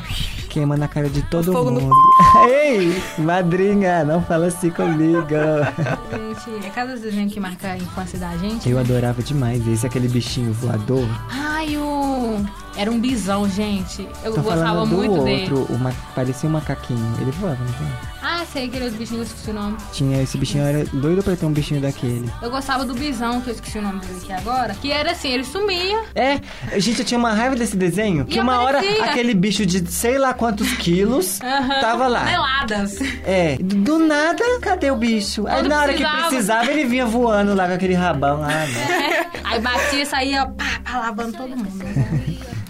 [0.51, 1.95] Queimando a cara de todo Fogo no mundo.
[2.53, 5.27] Ei, madrinha, não fala assim comigo.
[5.27, 8.69] Gente, é cada desenho que marca a infância da gente.
[8.69, 11.09] Eu adorava demais esse, aquele bichinho voador.
[11.31, 12.45] Ai, o.
[12.77, 14.09] Era um bisão, gente.
[14.25, 15.53] Eu Tô gostava muito dele.
[15.53, 15.93] outro, o ma...
[16.15, 17.15] parecia um macaquinho.
[17.21, 18.15] Ele voava, não tinha?
[18.21, 19.77] Ah, sei aquele outro bichinho que eu esqueci o nome.
[19.93, 22.29] Tinha esse bichinho, era doido pra ter um bichinho daquele.
[22.43, 24.75] Eu gostava do bisão, que eu esqueci o nome dele aqui agora.
[24.81, 26.03] Que era assim, ele sumia.
[26.15, 26.41] É,
[26.81, 29.05] gente, eu tinha uma raiva desse desenho, que E uma hora aparecia.
[29.05, 31.81] aquele bicho de sei lá quantos quilos Aham.
[31.81, 32.21] tava lá.
[32.25, 32.99] Toneladas.
[33.25, 35.47] É, do nada, cadê o bicho?
[35.47, 36.71] Aí Quando na hora que precisava.
[36.71, 38.43] ele vinha voando lá com aquele rabão.
[38.43, 39.05] Ah, não.
[39.15, 39.27] É.
[39.57, 41.71] Aí batia, saía pá, pá, lavando todo mundo.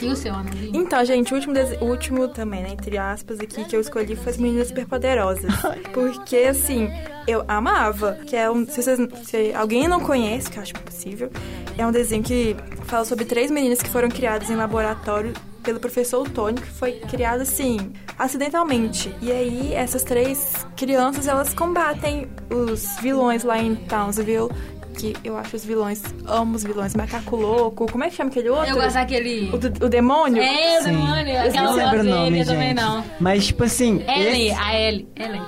[0.04, 0.76] E o seu, Anazinho?
[0.76, 4.32] Então, gente, o último, o último também, né, entre aspas, aqui que eu escolhi foi
[4.32, 5.50] as meninas superpoderosas.
[5.92, 6.90] Porque, assim,
[7.26, 8.18] eu amava.
[8.26, 8.66] Que é um.
[8.66, 11.30] Se, vocês, se alguém não conhece, que eu acho impossível,
[11.78, 15.32] é um desenho que fala sobre três meninas que foram criadas em laboratório
[15.64, 19.14] pelo professor Tônio, que foi criado assim, acidentalmente.
[19.20, 24.50] E aí, essas três crianças, elas combatem os vilões lá em Townsville.
[24.96, 26.94] Que eu acho os vilões, amo os vilões.
[26.94, 28.70] Macaco louco, como é que chama aquele outro?
[28.70, 29.50] Eu gosto daquele.
[29.52, 30.42] O, do- o demônio?
[30.42, 30.90] É, o Sim.
[30.90, 31.34] demônio.
[31.34, 32.46] Eu não lembro o nome, gente.
[32.46, 33.04] também não.
[33.20, 34.02] Mas, tipo assim.
[34.06, 35.08] Ele, esse- a Ellie.
[35.16, 35.40] Ele.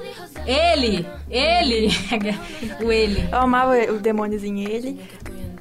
[0.46, 1.06] Ele.
[1.30, 1.88] Ele.
[2.84, 3.28] o ele.
[3.30, 5.00] Eu amava o demôniozinho ele.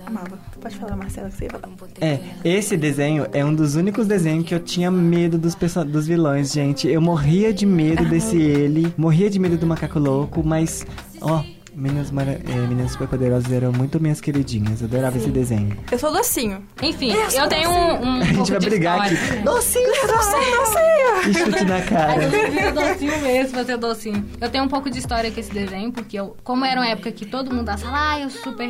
[0.06, 0.38] Amava.
[0.62, 1.70] Pode falar, Marcela, que você ia falar.
[2.02, 6.52] É, esse desenho é um dos únicos desenhos que eu tinha medo dos, dos vilões,
[6.54, 6.88] gente.
[6.88, 10.86] Eu morria de medo desse ele, morria de medo do macaco louco, mas,
[11.22, 11.44] ó,
[11.76, 14.82] meninas, mara- é, meninas superpoderosas eram muito minhas queridinhas.
[14.82, 15.78] Eu adorava esse desenho.
[15.92, 16.64] Eu sou docinho.
[16.82, 19.16] Enfim, eu tenho um, um A gente vai brigar aqui.
[19.44, 21.30] Docinho, docinho, docinho!
[21.30, 22.24] E chute na cara.
[22.24, 24.26] eu docinho mesmo, fazer docinho.
[24.40, 27.12] Eu tenho um pouco de história com esse desenho, porque eu, como era uma época
[27.12, 28.70] que todo mundo fala, ah, eu super.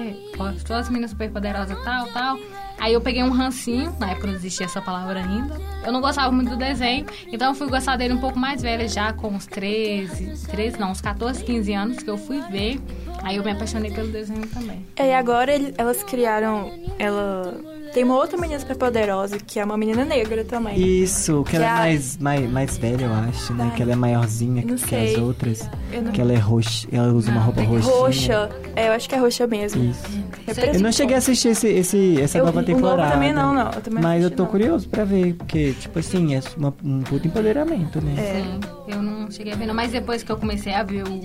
[0.66, 2.38] Sou as meninas super poderosas tal, tal.
[2.80, 5.60] Aí eu peguei um rancinho, na época não existia essa palavra ainda.
[5.86, 8.88] Eu não gostava muito do desenho, então eu fui gostar dele um pouco mais velha,
[8.88, 12.80] já com uns 13, 13 não, uns 14, 15 anos que eu fui ver.
[13.24, 14.86] Aí eu me apaixonei pelo desenho também.
[14.96, 16.72] É, E agora elas criaram.
[17.00, 17.75] Ela.
[17.96, 20.78] Tem uma outra menina super poderosa, que é uma menina negra também.
[20.78, 23.70] Isso, que ela Que é a- mais, mais, mais velha, eu acho, né?
[23.72, 25.70] Ai, Que ela é maiorzinha que, que as outras.
[25.94, 27.94] Eu não- Que ela é roxa, ela usa uma roupa roxinha.
[27.96, 28.50] Roxa.
[28.76, 29.82] É, eu acho que é roxa mesmo.
[29.82, 30.04] Isso.
[30.46, 33.14] É Eu Eu não cheguei a assistir esse, esse, essa Eu- nova temporada.
[33.14, 33.72] também não, não.
[33.72, 34.52] Eu também mas eu tô não.
[34.52, 38.14] curioso pra ver, porque, tipo assim, é uma- um puto empoderamento, né?
[38.18, 38.94] É.
[38.94, 39.74] Eu não cheguei a ver, não.
[39.74, 41.22] Mas depois que eu comecei a ver o,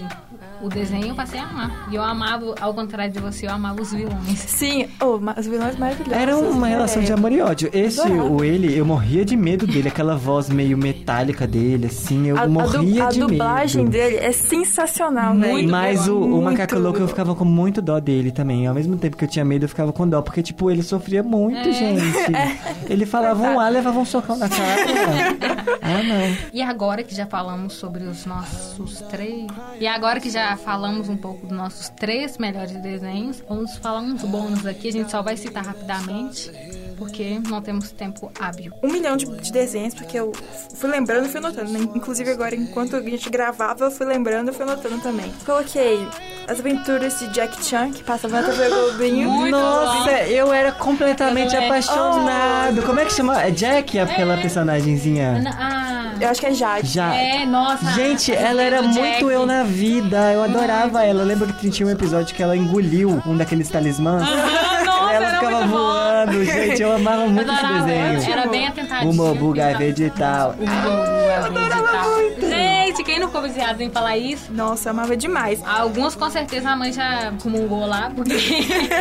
[0.62, 1.88] o desenho, eu passei a amar.
[1.90, 4.38] E eu amava, ao contrário de você, eu amava os vilões.
[4.38, 6.12] Sim, oh, os vilões maravilhosos.
[6.22, 6.70] Era uma É.
[6.72, 7.70] relação de amor e ódio.
[7.72, 8.28] Esse, Adorava.
[8.30, 12.42] o ele, eu morria de medo dele, aquela voz meio metálica dele, assim, eu A,
[12.42, 13.92] a, morria du- a de dublagem medo.
[13.92, 15.68] dele é sensacional, velho.
[15.68, 18.66] Mas o, o Muito macaco louco eu ficava com muito dó dele também.
[18.66, 20.20] Ao mesmo tempo que eu tinha medo, eu ficava com dó.
[20.22, 21.72] Porque, tipo, ele sofria muito, É.
[21.72, 22.00] gente.
[22.90, 25.36] Ele falava um A, levava um socão na cara.
[25.82, 26.36] ah, não.
[26.52, 29.46] E agora que já falamos sobre os nossos três.
[29.78, 34.22] E agora que já falamos um pouco dos nossos três melhores desenhos, vamos falar uns
[34.22, 34.88] bônus aqui.
[34.88, 36.50] A gente só vai citar rapidamente,
[37.00, 38.72] porque não temos tempo hábil.
[38.82, 40.30] um milhão de, de desenhos, porque eu
[40.76, 41.72] fui lembrando e fui anotando.
[41.72, 41.80] né?
[41.94, 45.32] Inclusive agora, enquanto a gente gravava, eu fui lembrando e fui anotando também.
[45.46, 46.06] Coloquei
[46.46, 49.50] As Aventuras de Jack Chan, que passava na TV Globinho.
[49.50, 51.68] Nossa, eu era completamente Eu também.
[51.68, 52.82] apaixonado.
[52.82, 53.40] Como é que chama?
[53.42, 54.42] É Jack, aquela É.
[54.42, 55.42] personagemzinha?
[55.58, 56.86] Ah, Eu acho que é Jade.
[56.88, 57.14] Já.
[57.14, 57.92] é, nossa.
[57.92, 59.22] Gente, ela era muito Jack.
[59.24, 60.32] eu na vida.
[60.32, 61.22] Eu adorava ela.
[61.22, 64.22] Eu lembro que tinha um episódio que ela engoliu um daqueles talismãs.
[64.22, 65.68] Ah, nossa, ela era ficava bom.
[65.68, 66.44] voando.
[66.44, 68.33] Gente, eu amava muito esse adorava, desenho.
[68.33, 69.11] Era bem atentadinho.
[69.11, 69.14] O
[70.05, 70.55] e tal.
[70.55, 71.79] Gavete e tal.
[73.00, 74.52] Gente, quem não ficou viciado em falar isso.
[74.52, 75.60] Nossa, eu amava demais.
[75.64, 78.34] Alguns com certeza a mãe já comungou lá, porque.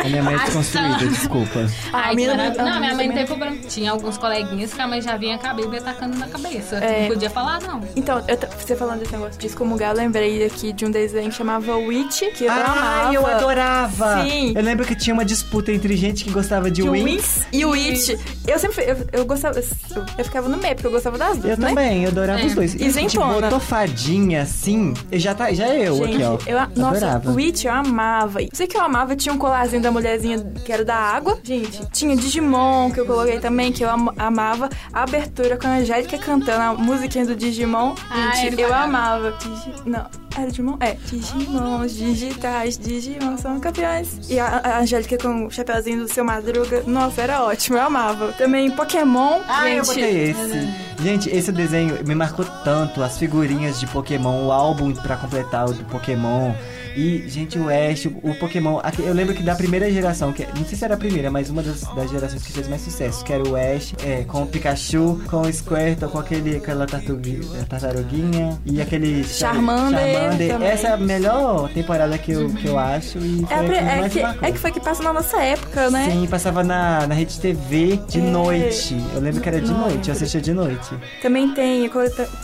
[0.04, 1.66] A minha mãe é desconstruída, desculpa.
[1.92, 3.56] Ai, A minha que não- minha mãe não tem problema.
[3.68, 6.76] Tinha alguns coleguinhas que a mãe já vinha com a Bíblia tacando na cabeça.
[6.76, 7.02] É.
[7.02, 7.80] Não podia falar, não.
[7.94, 11.36] Então, eu você falando desse negócio de excomungar, eu lembrei aqui de um desenho que
[11.36, 12.54] chamava Witch, que eu Ah,
[13.02, 13.14] amava.
[13.14, 14.22] eu adorava!
[14.24, 14.52] Sim.
[14.56, 17.04] Eu lembro que tinha uma disputa entre gente que gostava de E Wings.
[17.04, 18.08] Wings e o Witch.
[18.46, 19.58] Eu sempre fui- eu, eu gostava.
[19.58, 21.68] Eu, eu ficava no meio, porque eu gostava das duas, Eu né?
[21.68, 22.46] também, eu adorava É.
[22.46, 22.74] os dois.
[22.74, 23.48] E Tipo, Zentona.
[23.90, 26.38] Botou fadinha assim, eu já, tá, já é eu Gente, aqui, ó.
[26.50, 27.30] eu, a- nossa, adorava.
[27.30, 28.38] o Witch eu amava.
[28.52, 31.38] Sei que eu amava, tinha um colarzinho da mulherzinha que era da água.
[31.42, 34.68] Gente, tinha Digimon, que eu coloquei também, que eu am- amava.
[34.92, 37.94] A abertura com a Angélica cantando a musiquinha do Digimon.
[38.10, 39.32] Ah, Gente, eu amava.
[39.32, 39.72] Digi...
[39.86, 40.76] Não, era Digimon?
[40.80, 40.96] É.
[41.06, 44.30] Digimons digitais, Digimon são campeões.
[44.30, 46.82] E a, a Angélica com o chapeuzinho do seu Madruga.
[46.86, 48.32] Nossa, era ótimo, eu amava.
[48.32, 49.40] Também Pokémon.
[49.48, 51.02] Ah, eu gente, botei esse.
[51.02, 53.02] Gente, esse desenho me marcou tanto.
[53.02, 56.52] As figurinhas de Pokémon, o álbum pra completar o do Pokémon.
[56.96, 58.80] E, gente, o Ash, o Pokémon.
[58.98, 61.62] Eu lembro que da primeira geração, que não sei se era a primeira, mas uma
[61.62, 65.20] das, das gerações que fez mais sucesso, que era o Ash, é, com o Pikachu,
[65.28, 70.62] com o Squirtle, com aquele, aquela tartugui- tartaruguinha e aquele Charmander Charmander.
[70.62, 73.18] Essa é a melhor temporada que eu, que eu acho.
[73.18, 74.48] E É, é que, marcou.
[74.48, 76.08] é que foi que passa na nossa época, né?
[76.10, 78.22] Sim, passava na, na rede TV de É.
[78.22, 78.96] noite.
[79.14, 80.88] Eu lembro que era de noite, eu assistia de noite.
[81.22, 81.90] Também tem, eu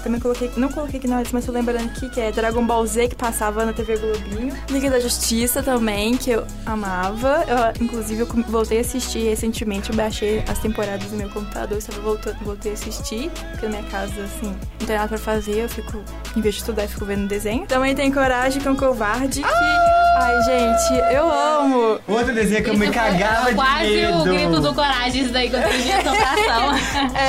[0.03, 2.87] também coloquei, não coloquei aqui na lista, mas tô lembrando aqui que é Dragon Ball
[2.87, 4.36] Z, que passava na TV Globinho.
[4.70, 7.44] Liga da Justiça também, que eu amava.
[7.46, 12.01] Eu, inclusive, eu voltei a assistir recentemente, eu baixei as temporadas no meu computador, estava
[12.01, 15.68] voltando, voltei a assistir, porque na minha casa, assim, não tem nada pra fazer, eu
[15.68, 16.03] fico,
[16.37, 17.66] em vez de estudar, eu fico vendo desenho.
[17.66, 21.99] Também tem Coragem com Covarde, que, ai, gente, eu amo.
[22.09, 24.18] Outro desenho que eu me Isso cagava de Quase medo.
[24.20, 26.75] o grito do coragem, isso daí que eu tenho de assombração.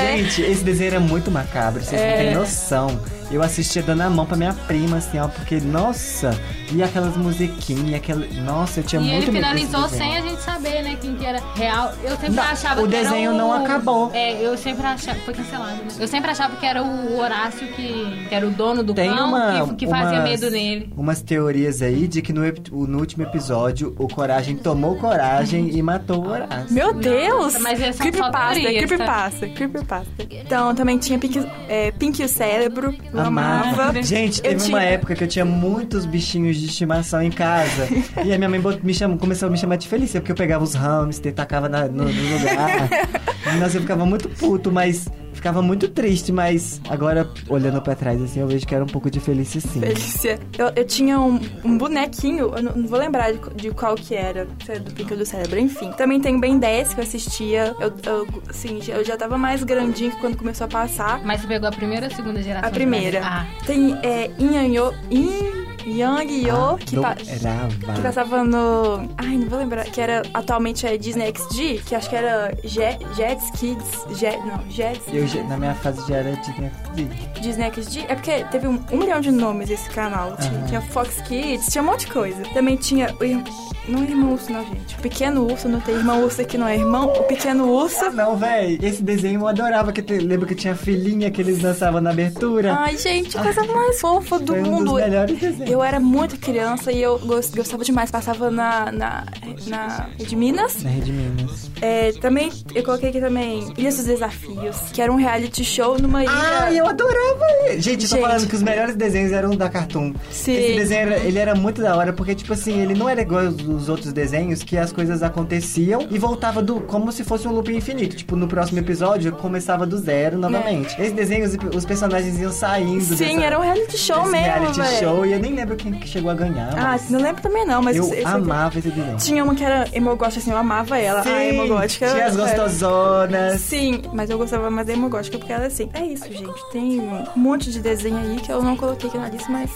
[0.00, 2.16] Gente, esse desenho era muito macabro, vocês não É.
[2.18, 3.00] têm noção.
[3.30, 6.30] Eu assistia dando a mão pra minha prima, assim, ó, porque, nossa,
[6.72, 8.26] e aquelas musiquinhas, aquela.
[8.44, 10.12] Nossa, eu tinha E muito ele medo desse finalizou desenho.
[10.12, 11.92] sem a gente saber, né, quem que era real.
[12.02, 13.36] Eu sempre Não, achava o que era desenho o...
[13.36, 14.10] não acabou.
[14.14, 15.18] É, eu sempre achava...
[15.20, 15.88] Foi cancelado, né?
[15.98, 19.28] Eu sempre achava que era o Horácio que, que era o dono do Tem cão,
[19.28, 20.92] uma, que, que fazia umas- medo nele.
[20.96, 22.42] Umas teorias aí de que no,
[22.86, 26.72] no último episódio o Coragem tomou coragem e matou o Horácio.
[26.72, 27.58] Meu Deus!
[27.58, 28.86] mas essas são só Creepypasta, teorias, tá?
[28.88, 30.10] creepypasta, creepypasta.
[30.30, 34.02] Então, também tinha Pink, é, Pink e o Cérebro, eu amava.
[34.02, 37.88] Gente, teve uma tinha- época que eu tinha muitos bichinhos de estimação em casa.
[38.24, 40.64] e a minha mãe me chamou, começou a me chamar de Felícia, porque eu pegava
[40.64, 42.88] os hamsters, tacava na- no, no lugar.
[43.58, 46.30] Nossa, eu ficava muito puto, mas ficava muito triste.
[46.30, 49.80] Mas agora, olhando pra trás, assim, eu vejo que era um pouco de Felícia sim.
[49.80, 50.38] Felícia.
[50.56, 54.14] Eu, eu tinha um, um bonequinho, eu não, não vou lembrar de, de qual que
[54.14, 55.90] era, se era do Pink ou do Cérebro, enfim.
[55.92, 57.74] Também tem Ben 10 que eu assistia.
[57.80, 61.24] Eu, eu, assim, eu já tava mais grandinho que quando começou a passar.
[61.24, 62.68] Mas você pegou a primeira ou a segunda geração?
[62.68, 63.20] A primeira.
[63.24, 64.30] Ah, Tem é,
[64.68, 68.02] Yo, Yin Yang Yo, que, pa- que Adorava.
[68.02, 69.08] passava no.
[69.16, 69.84] Ai, não vou lembrar.
[69.84, 74.06] Que era atualmente é Disney XD, que acho que era Jet, Jets Kids.
[74.18, 75.02] Jet, não, Jets.
[75.12, 77.40] Eu, na minha fase já era Disney XD.
[77.40, 78.00] Disney XD.
[78.08, 80.36] É porque teve um, um milhão de nomes esse canal.
[80.36, 82.42] Tinha, tinha Fox Kids, tinha um monte de coisa.
[82.54, 83.14] Também tinha.
[83.14, 84.94] O, não é irmão urso, não, gente.
[84.96, 87.06] O pequeno urso, não tem irmão urso aqui, não é irmão.
[87.08, 88.04] O pequeno urso.
[88.04, 88.78] Ah, não, véi.
[88.82, 89.92] Esse desenho eu adorava.
[89.92, 92.74] Que te, lembra que tinha a filhinha que eles dançavam na abertura?
[92.78, 94.84] Ai, gente, a coisa mais fofa do Foi um mundo.
[94.92, 95.70] dos melhores desenhos.
[95.70, 98.10] Eu era muito criança e eu gos- gostava demais.
[98.10, 99.24] Passava na, na,
[99.66, 100.82] na de Minas.
[100.82, 101.70] Na Rede Minas.
[101.80, 106.22] É, também, eu coloquei aqui também Ilha dos Desafios, que era um reality show numa
[106.22, 106.32] ilha.
[106.32, 107.80] Ai, eu adorava ele.
[107.80, 108.26] Gente, eu tô Gente.
[108.26, 110.12] falando que os melhores desenhos eram da Cartoon.
[110.30, 110.52] Sim.
[110.54, 113.44] Esse desenho, era, ele era muito da hora, porque, tipo assim, ele não era igual
[113.44, 117.52] os, os outros desenhos, que as coisas aconteciam e voltava do como se fosse um
[117.52, 118.16] loop infinito.
[118.16, 121.00] Tipo, no próximo episódio, começava do zero novamente.
[121.00, 124.80] Esse desenho, os, os personagens iam saindo Sim, dessa, era um reality show mesmo, reality
[124.80, 124.98] velho.
[124.98, 125.26] show.
[125.26, 126.74] E eu nem lembro quem que chegou a ganhar.
[126.76, 129.16] Ah, não lembro também não, mas eu esse- amava esse desenho.
[129.16, 131.22] Tinha uma que era emogótica, assim, eu amava ela.
[131.22, 132.06] a emogótica.
[132.10, 133.60] tinha as era- gostosonas.
[133.60, 135.88] Sim, mas eu gostava mais da emogótica porque ela é assim.
[135.94, 136.70] É isso, gente.
[136.72, 139.70] Tem um monte de desenho aí que eu não coloquei aqui na lista, mas.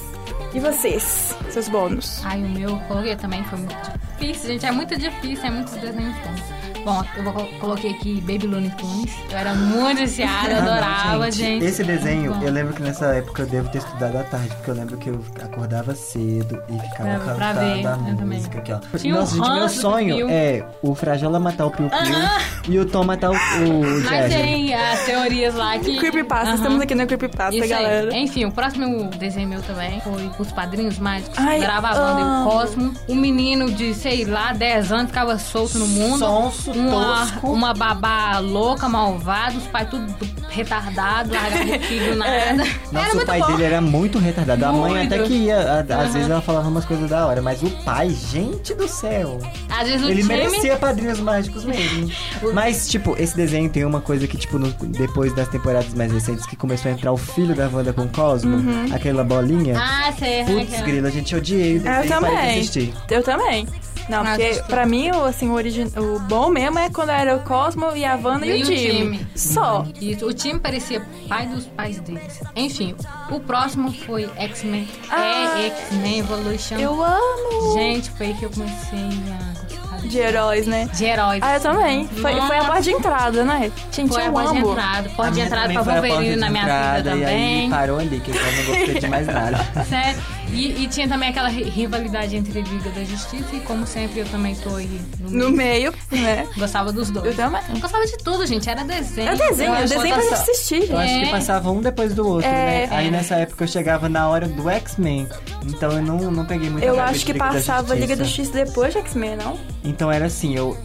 [0.55, 1.35] E vocês?
[1.51, 2.21] Seus bônus?
[2.25, 3.75] Ai, o meu eu coloquei também, foi muito
[4.19, 4.67] difícil, gente.
[4.67, 6.62] É muito difícil, é muitos desenhos bons.
[6.85, 9.11] Bom, eu vou, coloquei aqui Baby Looney Tunes.
[9.31, 11.64] Eu era muito viciada, Ah, adorava, gente.
[11.64, 14.75] Esse desenho, eu lembro que nessa época eu devo ter estudado à tarde, porque eu
[14.75, 18.99] lembro que eu acordava cedo e ficava pra cantando ver, a música aqui, ó.
[18.99, 22.85] Tinha um Nossa, gente, meu sonho é o Frajola matar o Piu Piu e o
[22.87, 24.40] Tom matar o, o Mas Jagger.
[24.40, 25.97] tem as teorias lá que.
[25.99, 26.55] Creepypasta, Aham.
[26.57, 28.12] estamos aqui no Creepypasta, Isso galera.
[28.12, 28.23] aí.
[28.25, 31.38] Enfim, o próximo desenho meu também foi Os Padrinhos Mágicos.
[31.38, 32.51] Ai, Grava a banda e o.
[32.51, 32.95] Cosmo.
[33.09, 36.18] Um menino de, sei lá, 10 anos ficava solto no mundo.
[36.18, 36.72] Sonso.
[36.79, 37.47] Uma, tosco.
[37.51, 40.07] uma babá louca, malvada, os pais tudo
[40.49, 42.65] retardado, largando o filho nada.
[42.93, 43.47] Nossa, Era o muito pai bom.
[43.47, 44.65] dele era muito retardado.
[44.67, 45.15] A mãe Muito.
[45.15, 45.57] até que ia.
[45.59, 46.09] a- Às Aham.
[46.13, 49.39] vezes ela falava umas coisas da hora, mas o pai, gente do céu.
[49.71, 50.35] Às vezes o Ele time...
[50.37, 52.11] merecia padrinhos mágicos mesmo.
[52.53, 56.45] Mas, tipo, esse desenho tem uma coisa que, tipo, no- depois das temporadas mais recentes,
[56.47, 58.59] que começou a entrar o filho da Wanda com o Cosmo,
[58.95, 59.79] aquela bolinha.
[59.79, 60.45] Ah, sei.
[60.45, 62.71] Putz, aquela- grila, a gente odiei Eu e também.
[63.11, 63.67] Eu também.
[64.09, 65.83] Não, porque pra mim, o, assim, o, origi...
[65.97, 68.77] o bom mesmo é quando era o Cosmo e a Wanda e, E o time.
[69.19, 69.27] time.
[69.35, 69.87] Só.
[70.01, 72.41] Isso, o time parecia pai dos pais deles.
[72.57, 72.95] Enfim,
[73.31, 74.88] o próximo foi X-Men.
[75.11, 75.59] Ah.
[75.59, 76.77] É X-Men Evolution.
[76.79, 77.75] Eu amo.
[77.75, 79.62] Gente, foi aí que eu comecei a
[79.93, 80.88] gostar De heróis, né?
[80.93, 81.41] de heróis.
[81.43, 82.09] Ah, eu também.
[82.09, 83.73] Foi, foi a porta de entrada, né?
[83.93, 85.09] Gente, Foi a eu porta de entrada.
[85.11, 87.71] Porta de entrada também pra Wolverine na minha entrada, vida E aí também.
[87.71, 89.59] parou ali, que eu não gostei de mais nada.
[89.88, 90.23] Sério.
[90.53, 94.27] E, e tinha também aquela ri- rivalidade entre Liga da Justiça e como sempre eu
[94.27, 95.51] também tô aí no meio.
[95.51, 96.47] No meio, né?
[96.57, 97.27] Gostava dos dois.
[97.27, 97.61] Eu também.
[97.81, 98.69] Gostava de tudo, gente.
[98.69, 99.29] Era desenho.
[99.31, 100.91] É desenho, Eu é acho desenho pra gente assistir.
[100.91, 101.31] Eu acho que É.
[101.31, 102.87] passava um depois do outro, É.
[102.87, 102.88] né?
[102.91, 105.27] Aí nessa época eu chegava na hora do X-Men.
[105.67, 108.43] Então eu não, não peguei muita Eu acho que Liga da passava Liga da Justiça.
[108.53, 109.59] Justiça depois de X-Men, não?
[109.85, 110.77] Então era assim, eu.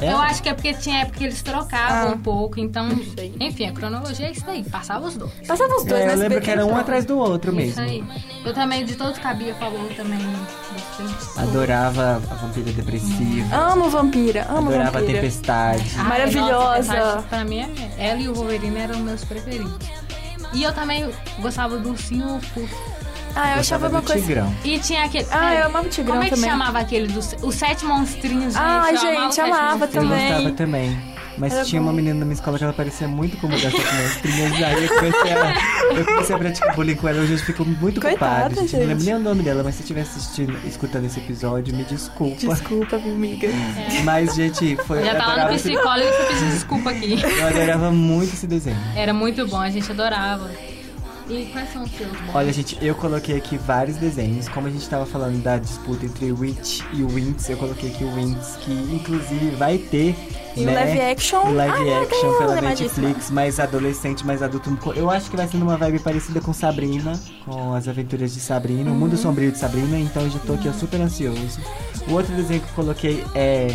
[0.00, 2.14] É, Eu acho que é porque tinha época que eles trocavam Ah.
[2.14, 2.88] um pouco, então.
[3.40, 4.62] Enfim, a cronologia é isso daí.
[4.62, 5.32] Passava os dois.
[5.46, 6.12] Passava os dois, É, né?
[6.14, 7.82] eu lembro SBT, que era um atrás do outro Isso mesmo.
[7.82, 8.04] aí.
[8.44, 10.18] Eu também, de todos cabia favor também.
[11.36, 13.54] Adorava a vampira depressiva.
[13.54, 15.18] Amo Vampira, amo adorava a Vampira.
[15.20, 15.90] tempestade.
[15.96, 16.52] Ai, Maravilhosa.
[16.52, 19.72] nossa, Tempestade, pra mim, é- ela e o Wolverine eram meus preferidos.
[20.54, 21.08] E eu também
[21.40, 22.97] gostava do Ursinho Fofo.
[23.40, 24.20] Ah, eu achava uma coisa...
[24.20, 24.54] Tigrão.
[24.64, 25.26] E tinha aquele.
[25.30, 26.50] Ah, é, eu amava o Tigrão Como é que também.
[26.50, 27.36] chamava aquele dos.
[27.42, 28.56] Os sete monstrinhos, gente.
[28.56, 29.94] Ai, eu amava gente, sete amava monstrinhos.
[29.94, 30.32] Eu também.
[30.32, 31.18] gostava também.
[31.38, 31.86] Mas Era tinha bom.
[31.86, 34.52] uma menina na minha escola que ela parecia muito como dessa monstrinhas.
[34.60, 37.20] Aí eu comecei a, eu comecei a praticar bullying com ela.
[37.22, 38.54] Hoje eu fico muito Coitada, culpado.
[38.66, 41.84] Gente, não lembro nem o nome dela, mas se estiver assistindo, escutando esse episódio, me
[41.84, 42.34] desculpa.
[42.44, 43.48] Desculpa, amiga.
[44.02, 45.00] Mas, gente, foi.
[45.04, 47.22] Já eu tava no esse- psicólogo e pedir desculpa aqui.
[47.22, 48.76] Eu adorava muito esse desenho.
[48.96, 50.50] Era muito bom, a gente adorava.
[51.28, 52.34] E quais são os seus bons?
[52.34, 54.48] Olha, gente, eu coloquei aqui vários desenhos.
[54.48, 57.90] Como a gente tava falando da disputa entre o Witch e o Winx, eu coloquei
[57.90, 60.16] aqui o Winx, que inclusive vai ter.
[60.56, 61.40] E o né, live action?
[61.42, 63.08] o live meu action pela animadíssima.
[63.08, 64.76] Netflix, mais adolescente, mais adulto.
[64.96, 67.12] Eu acho que vai ser numa vibe parecida com Sabrina,
[67.44, 69.18] com as aventuras de Sabrina, o mundo Uhum.
[69.18, 71.60] sombrio de Sabrina, então eu já tô aqui ó, super ansioso.
[72.08, 73.68] O outro desenho que eu coloquei é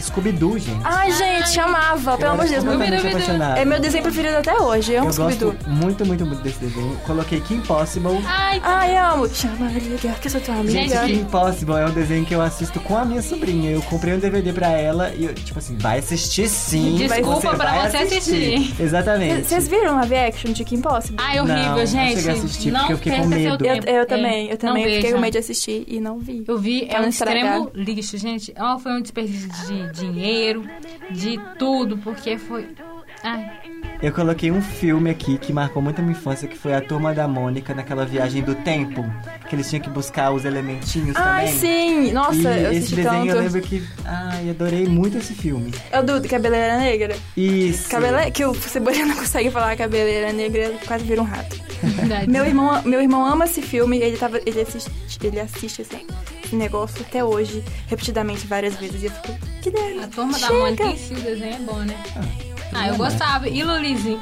[0.00, 0.80] Scooby-Doo, gente.
[0.84, 2.64] Ai, gente, amava, Eu pelo amor de Deus.
[2.64, 2.98] Scooby-Doo.
[3.10, 3.58] apaixonado.
[3.58, 4.92] É meu desenho preferido até hoje.
[4.92, 5.56] Eu amo Eu gosto Scooby-Doo.
[5.74, 6.96] muito, muito, muito desse desenho.
[7.06, 8.18] Coloquei Kim Possible.
[8.26, 9.28] Ai, Ai, amo.
[9.28, 10.72] Chama liga, que eu sou tua amiga.
[10.72, 13.70] Gente, Kim Impossible é um desenho que eu assisto com a minha sobrinha.
[13.70, 16.96] Eu comprei um DVD pra ela e eu, tipo assim, vai assistir sim.
[16.96, 18.74] Desculpa pra vai você assistir.
[18.80, 19.46] Exatamente.
[19.48, 21.16] Vocês viram live action de Kim Possible?
[21.18, 22.16] ai, horrível, Não, não gente.
[22.16, 23.64] cheguei a assistir não porque eu fiquei com perca seu medo.
[23.66, 23.88] Eu, tempo.
[23.90, 25.14] eu É, também, eu também não fiquei veja.
[25.14, 26.44] com medo de assistir e não vi.
[26.46, 27.36] Eu vi, Pra é não um estragar.
[27.44, 28.52] extremo lixo, gente.
[28.58, 30.64] Ó, foi um desperdício de dinheiro,
[31.10, 32.74] de tudo, porque foi.
[33.22, 33.60] Ai,
[34.00, 37.12] Eu coloquei um filme aqui que marcou muito a minha infância, que foi a Turma
[37.12, 39.04] da Mônica naquela viagem do tempo.
[39.48, 41.60] Que eles tinham que buscar os elementinhos Ai, também.
[41.60, 42.12] sim!
[42.12, 43.38] Nossa, e eu esse desenho eu tanto.
[43.38, 43.82] lembro que.
[44.04, 45.74] Ai, adorei muito esse filme.
[45.90, 47.16] É o do Cabeleira Negra?
[47.36, 47.90] Isso.
[47.90, 48.30] Cabele...
[48.30, 51.56] Que o Cebolinha não consegue falar Cabeleira Negra, ele quase vira um rato.
[51.82, 52.30] verdade.
[52.30, 54.90] Meu irmão, meu irmão ama esse filme, ele, tava, ele, assiste,
[55.24, 56.06] ele assiste esse
[56.52, 59.02] negócio até hoje, repetidamente, várias vezes.
[59.02, 60.04] E eu fico, que delícia.
[60.04, 60.54] A turma da Chega.
[60.54, 61.96] Mônica em si, o desenho é bom, né?
[62.16, 62.57] Ah,
[62.88, 62.96] eu é.
[62.96, 63.48] gostava.
[63.48, 64.20] E Luluzinha?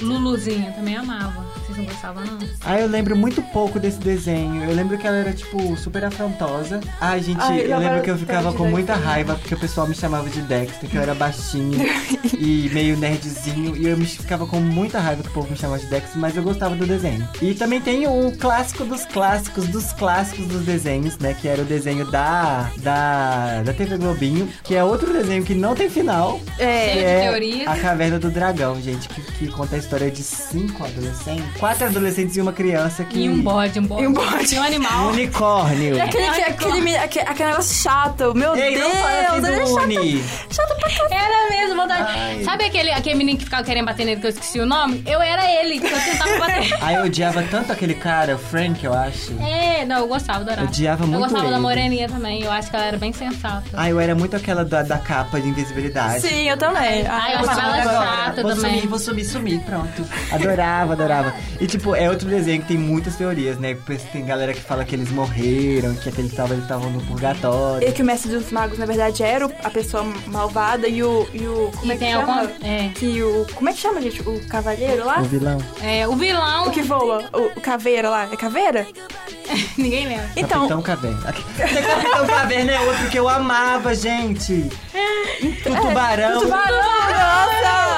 [0.00, 1.49] Luluzinha também amava.
[1.80, 2.38] Não gostavam, não?
[2.64, 4.64] Ah, eu lembro muito pouco desse desenho.
[4.64, 6.80] Eu lembro que ela era, tipo, super afrontosa.
[7.00, 9.08] Ai, gente, Ai, eu eu lembro que eu ficava com muita Dexter.
[9.10, 11.78] raiva porque o pessoal me chamava de Dexter, que eu era baixinho
[12.38, 13.76] e meio nerdzinho.
[13.76, 16.36] E eu me ficava com muita raiva que o povo me chamava de Dexter, mas
[16.36, 17.26] eu gostava do desenho.
[17.40, 21.34] E também tem o clássico dos clássicos, dos clássicos dos desenhos, né?
[21.40, 25.74] Que era o desenho da, da, da TV Globinho, que é outro desenho que não
[25.74, 26.40] tem final.
[26.58, 27.64] É, é.
[27.66, 32.36] A Caverna do Dragão, gente, que, que conta a história de cinco adolescentes, quatro adolescentes
[32.36, 33.20] e uma criança que.
[33.20, 34.02] E um bode, um bode.
[34.02, 34.54] E um bode.
[34.54, 35.08] E um Um animal.
[35.08, 35.94] unicórnio.
[35.96, 39.36] E aquele, Ai, aquele, aquele, aquele, aquele negócio chato, meu Ei, Deus, não fala assim
[39.36, 41.14] ele é do chato, chato pra caralho.
[41.14, 42.02] Era mesmo, vontade.
[42.18, 42.42] Ai.
[42.44, 45.02] Sabe aquele, aquele menino que ficava querendo bater nele que eu esqueci o nome?
[45.06, 46.78] Eu era ele, que eu tentava bater.
[46.82, 49.32] Aí eu odiava tanto aquele cara, o Frank, eu acho.
[49.42, 50.66] É, não, eu gostava, adorava.
[50.68, 51.60] Odiava Eu muito gostava da ele.
[51.60, 53.64] moreninha também, eu acho que ela era bem sensata.
[53.74, 56.20] Ah, eu era muito aquela da, da capa de invisibilidade.
[56.20, 57.06] Sim, eu também.
[57.06, 58.70] Ai, eu eu achava ela chata vou também.
[58.74, 60.04] sumir, vou sumir, sumir, pronto.
[60.32, 61.34] Adorava, adorava.
[61.60, 63.76] E tipo, é outro desenho que tem muitas teorias, né?
[64.12, 67.86] Tem galera que fala que eles morreram, que aqueles eles estavam no purgatório.
[67.86, 71.28] E que o mestre dos magos, na verdade, era o- a pessoa malvada e o.
[71.34, 72.40] E o como E é que tem chama?
[72.40, 72.66] algum.
[72.66, 73.46] É, Que o.
[73.54, 74.22] Como é que chama, gente?
[74.22, 75.20] O cavaleiro lá?
[75.20, 75.58] O vilão.
[75.82, 76.68] é, o vilão.
[76.68, 77.28] O que voa?
[77.32, 78.28] O, o caveira lá?
[78.32, 78.86] É caveira?
[79.76, 80.30] Ninguém lembra.
[80.36, 80.60] Então.
[80.68, 81.20] Capitão Caverna.
[81.58, 84.54] Capitão Caverna é outro que eu amava, gente.
[84.62, 86.34] do tubarão.
[86.38, 87.89] Do tubarão, nossa.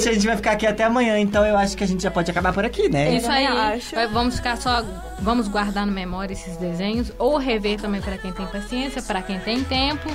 [0.00, 2.10] Gente, a gente vai ficar aqui até amanhã, então eu acho que a gente já
[2.10, 3.14] pode acabar por aqui, né?
[3.16, 3.76] Isso também aí.
[3.76, 3.94] acho.
[3.94, 4.84] Vai- Vamos ficar só.
[5.20, 7.12] Vamos guardar na memória esses desenhos.
[7.18, 10.08] Ou rever também para quem tem paciência, para quem tem tempo.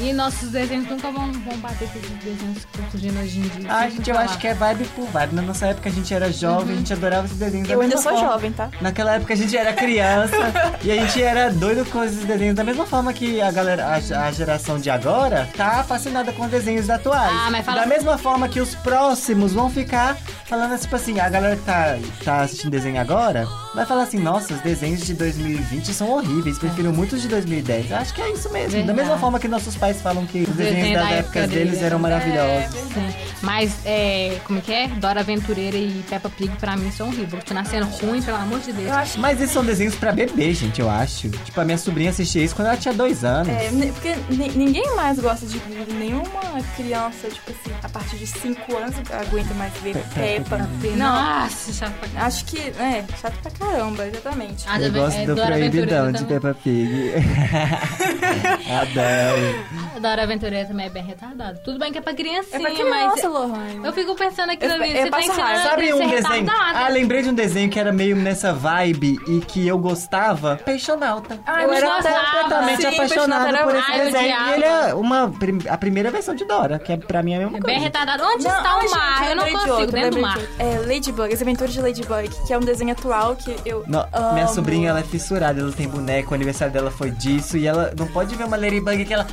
[0.00, 3.42] E nossos desenhos nunca vão, vão bater com esses desenhos que estão surgindo hoje em
[3.42, 3.66] dia.
[3.72, 5.34] Ah, gente, eu acho que é vibe por vibe.
[5.34, 7.66] Na nossa época a gente era jovem, a gente adorava esses desenhos.
[7.66, 8.32] da Eu ainda mesma sou forma.
[8.32, 8.70] jovem, tá?
[8.80, 10.36] Naquela época a gente era criança
[10.84, 12.54] e a gente era doido com esses desenhos.
[12.54, 13.94] Da mesma forma que a galera, a,
[14.26, 17.32] a geração de agora tá fascinada com desenhos atuais.
[17.34, 21.28] Ah, mas fala- Da mesma forma que os próximos vão ficar falando tipo assim, a
[21.28, 25.92] galera que tá, tá assistindo desenho agora vai falar assim, nossa, os desenhos de 2020
[25.92, 27.90] são horríveis, prefiro muitos de 2010.
[27.90, 28.70] Eu acho que é isso mesmo.
[28.70, 28.98] Da Verdade.
[28.98, 31.64] mesma forma que nossos pais falam que os desenhos desenhos das da épocas época deles
[31.70, 32.74] deles eram eram- maravilhosos.
[32.94, 33.14] Sim.
[33.40, 34.88] Mas, é, como que é?
[34.88, 37.44] Dora Aventureira e Peppa Pig, pra mim, são horríveis.
[37.44, 38.88] Tô nascendo ruim, pelo amor de Deus.
[38.88, 41.28] Eu acho Mas esses são desenhos pra bebê, gente, eu acho.
[41.30, 43.48] Tipo, a minha sobrinha assistia isso quando ela tinha dois anos.
[43.48, 45.60] É, porque ni- ninguém mais gosta de
[45.94, 46.40] nenhuma
[46.76, 50.68] criança, tipo assim, a partir de 5 anos aguenta mais ver Peppa.
[50.96, 54.64] Não, Nossa, chato pra acho que, é, chato pra caramba, exatamente.
[54.66, 56.24] Ah, Eu da- gosto é, do Dora proibidão Aventureira de.
[56.24, 57.12] Peppa Pig.
[58.72, 59.64] Adoro.
[59.96, 61.58] A Dora Aventureira também é bem retardado.
[61.64, 63.12] Tudo bem que é pra criancinha, É pra mas...
[63.12, 63.80] criança, Lohane.
[63.84, 65.60] Eu fico pensando aquilo Eu- eu você passo tem que raiva.
[65.62, 66.10] ser, Sabe um desenho?
[66.10, 66.78] retardada.
[66.84, 70.56] Ah, lembrei de um desenho que era meio nessa vibe e que eu gostava.
[70.64, 71.38] Peixonauta.
[71.46, 72.24] Ah, eu eu era gostava.
[72.26, 74.36] completamente Sim, apaixonado Peixonauta por esse eu desenho.
[74.48, 75.32] E ele é uma,
[75.70, 77.74] a primeira versão de Dora, que é pra mim é a mesma É coisa.
[77.76, 78.22] bem retardado.
[78.24, 79.30] Onde Não, está ai, o gente, mar?
[79.30, 80.38] eu não consigo, outro, dentro do mar.
[80.58, 84.32] É Ladybug, As Aventuras de Ladybug, que é um desenho atual que eu amo.
[84.34, 87.92] minha sobrinha, ela é fissurada, ela tem boneco, o aniversário dela foi disso, e ela
[87.98, 89.26] não pode ver uma Ladybug que ela...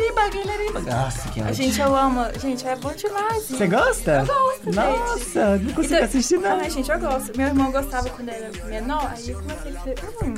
[0.00, 0.90] Ladybug.
[0.90, 1.54] Nossa, que ódio.
[1.54, 2.20] Gente, eu amo.
[2.40, 3.42] Gente, é bom demais.
[3.44, 4.12] Você gosta?
[4.12, 4.76] Eu gosto, gente.
[4.76, 6.60] Nossa, não consigo Então- assistir não.
[6.60, 7.36] Ai, gente, eu gosto.
[7.36, 10.34] Meu irmão gostava quando era menor, aí eu comecei a dizer, hum,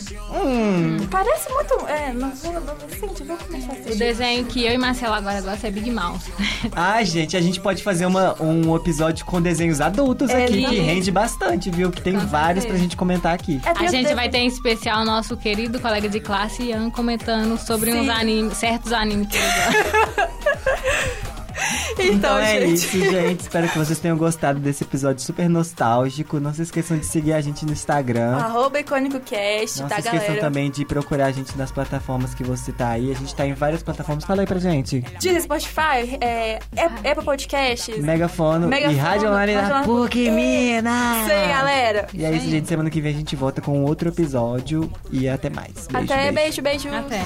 [1.01, 1.75] Hum, parece muito.
[1.89, 3.99] É, não vou adolescente, vou começar a O assistir.
[3.99, 6.21] desenho que eu e Marcela agora gostam é Big Mouth.
[6.73, 10.77] Ai, gente, a gente pode fazer uma, um episódio com desenhos adultos É aqui, que
[10.81, 11.91] rende bastante, viu?
[11.91, 12.69] Que tem Com vários certeza.
[12.69, 13.61] pra gente comentar aqui.
[13.65, 17.59] É, A o gente vai ter em especial nosso querido colega de classe, Ian, comentando
[17.59, 18.01] sobre Sim.
[18.01, 19.39] uns animes, certos animes que
[19.89, 19.95] Yeah.
[22.01, 22.75] Então, é gente.
[22.75, 23.41] isso, gente.
[23.41, 26.39] Espero que vocês tenham gostado desse episódio super nostálgico.
[26.41, 28.37] Não se esqueçam de seguir a gente no Instagram.
[28.37, 30.41] Arroba IcônicoCast, Não tá, se esqueçam galera?
[30.41, 33.11] também de procurar a gente nas plataformas que você tá aí.
[33.11, 34.25] A gente tá em várias plataformas.
[34.25, 35.01] Fala aí pra gente.
[35.21, 37.99] Deezer, Spotify, é, App- Apple Podcasts.
[37.99, 41.23] Megafono, e Megafono, Rádio Online da PUC Minas.
[41.23, 42.07] Isso aí, galera.
[42.15, 42.69] E é isso, gente.
[42.69, 44.91] Semana que vem a gente volta com outro episódio.
[45.11, 45.87] E até mais.
[45.91, 46.63] Beijo, Até, beijo.
[46.63, 46.97] beijo, beijo.
[46.97, 47.25] Até.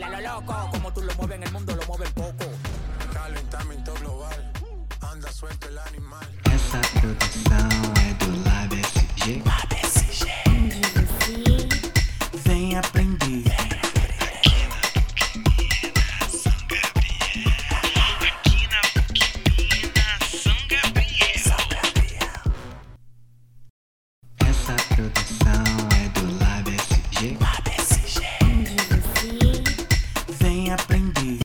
[0.00, 2.50] Baila lo loco, como tú lo mueves en el mundo, lo mueven poco.
[3.12, 4.52] Calentamiento global,
[5.00, 6.28] anda suelto el animal.
[6.52, 7.97] Essa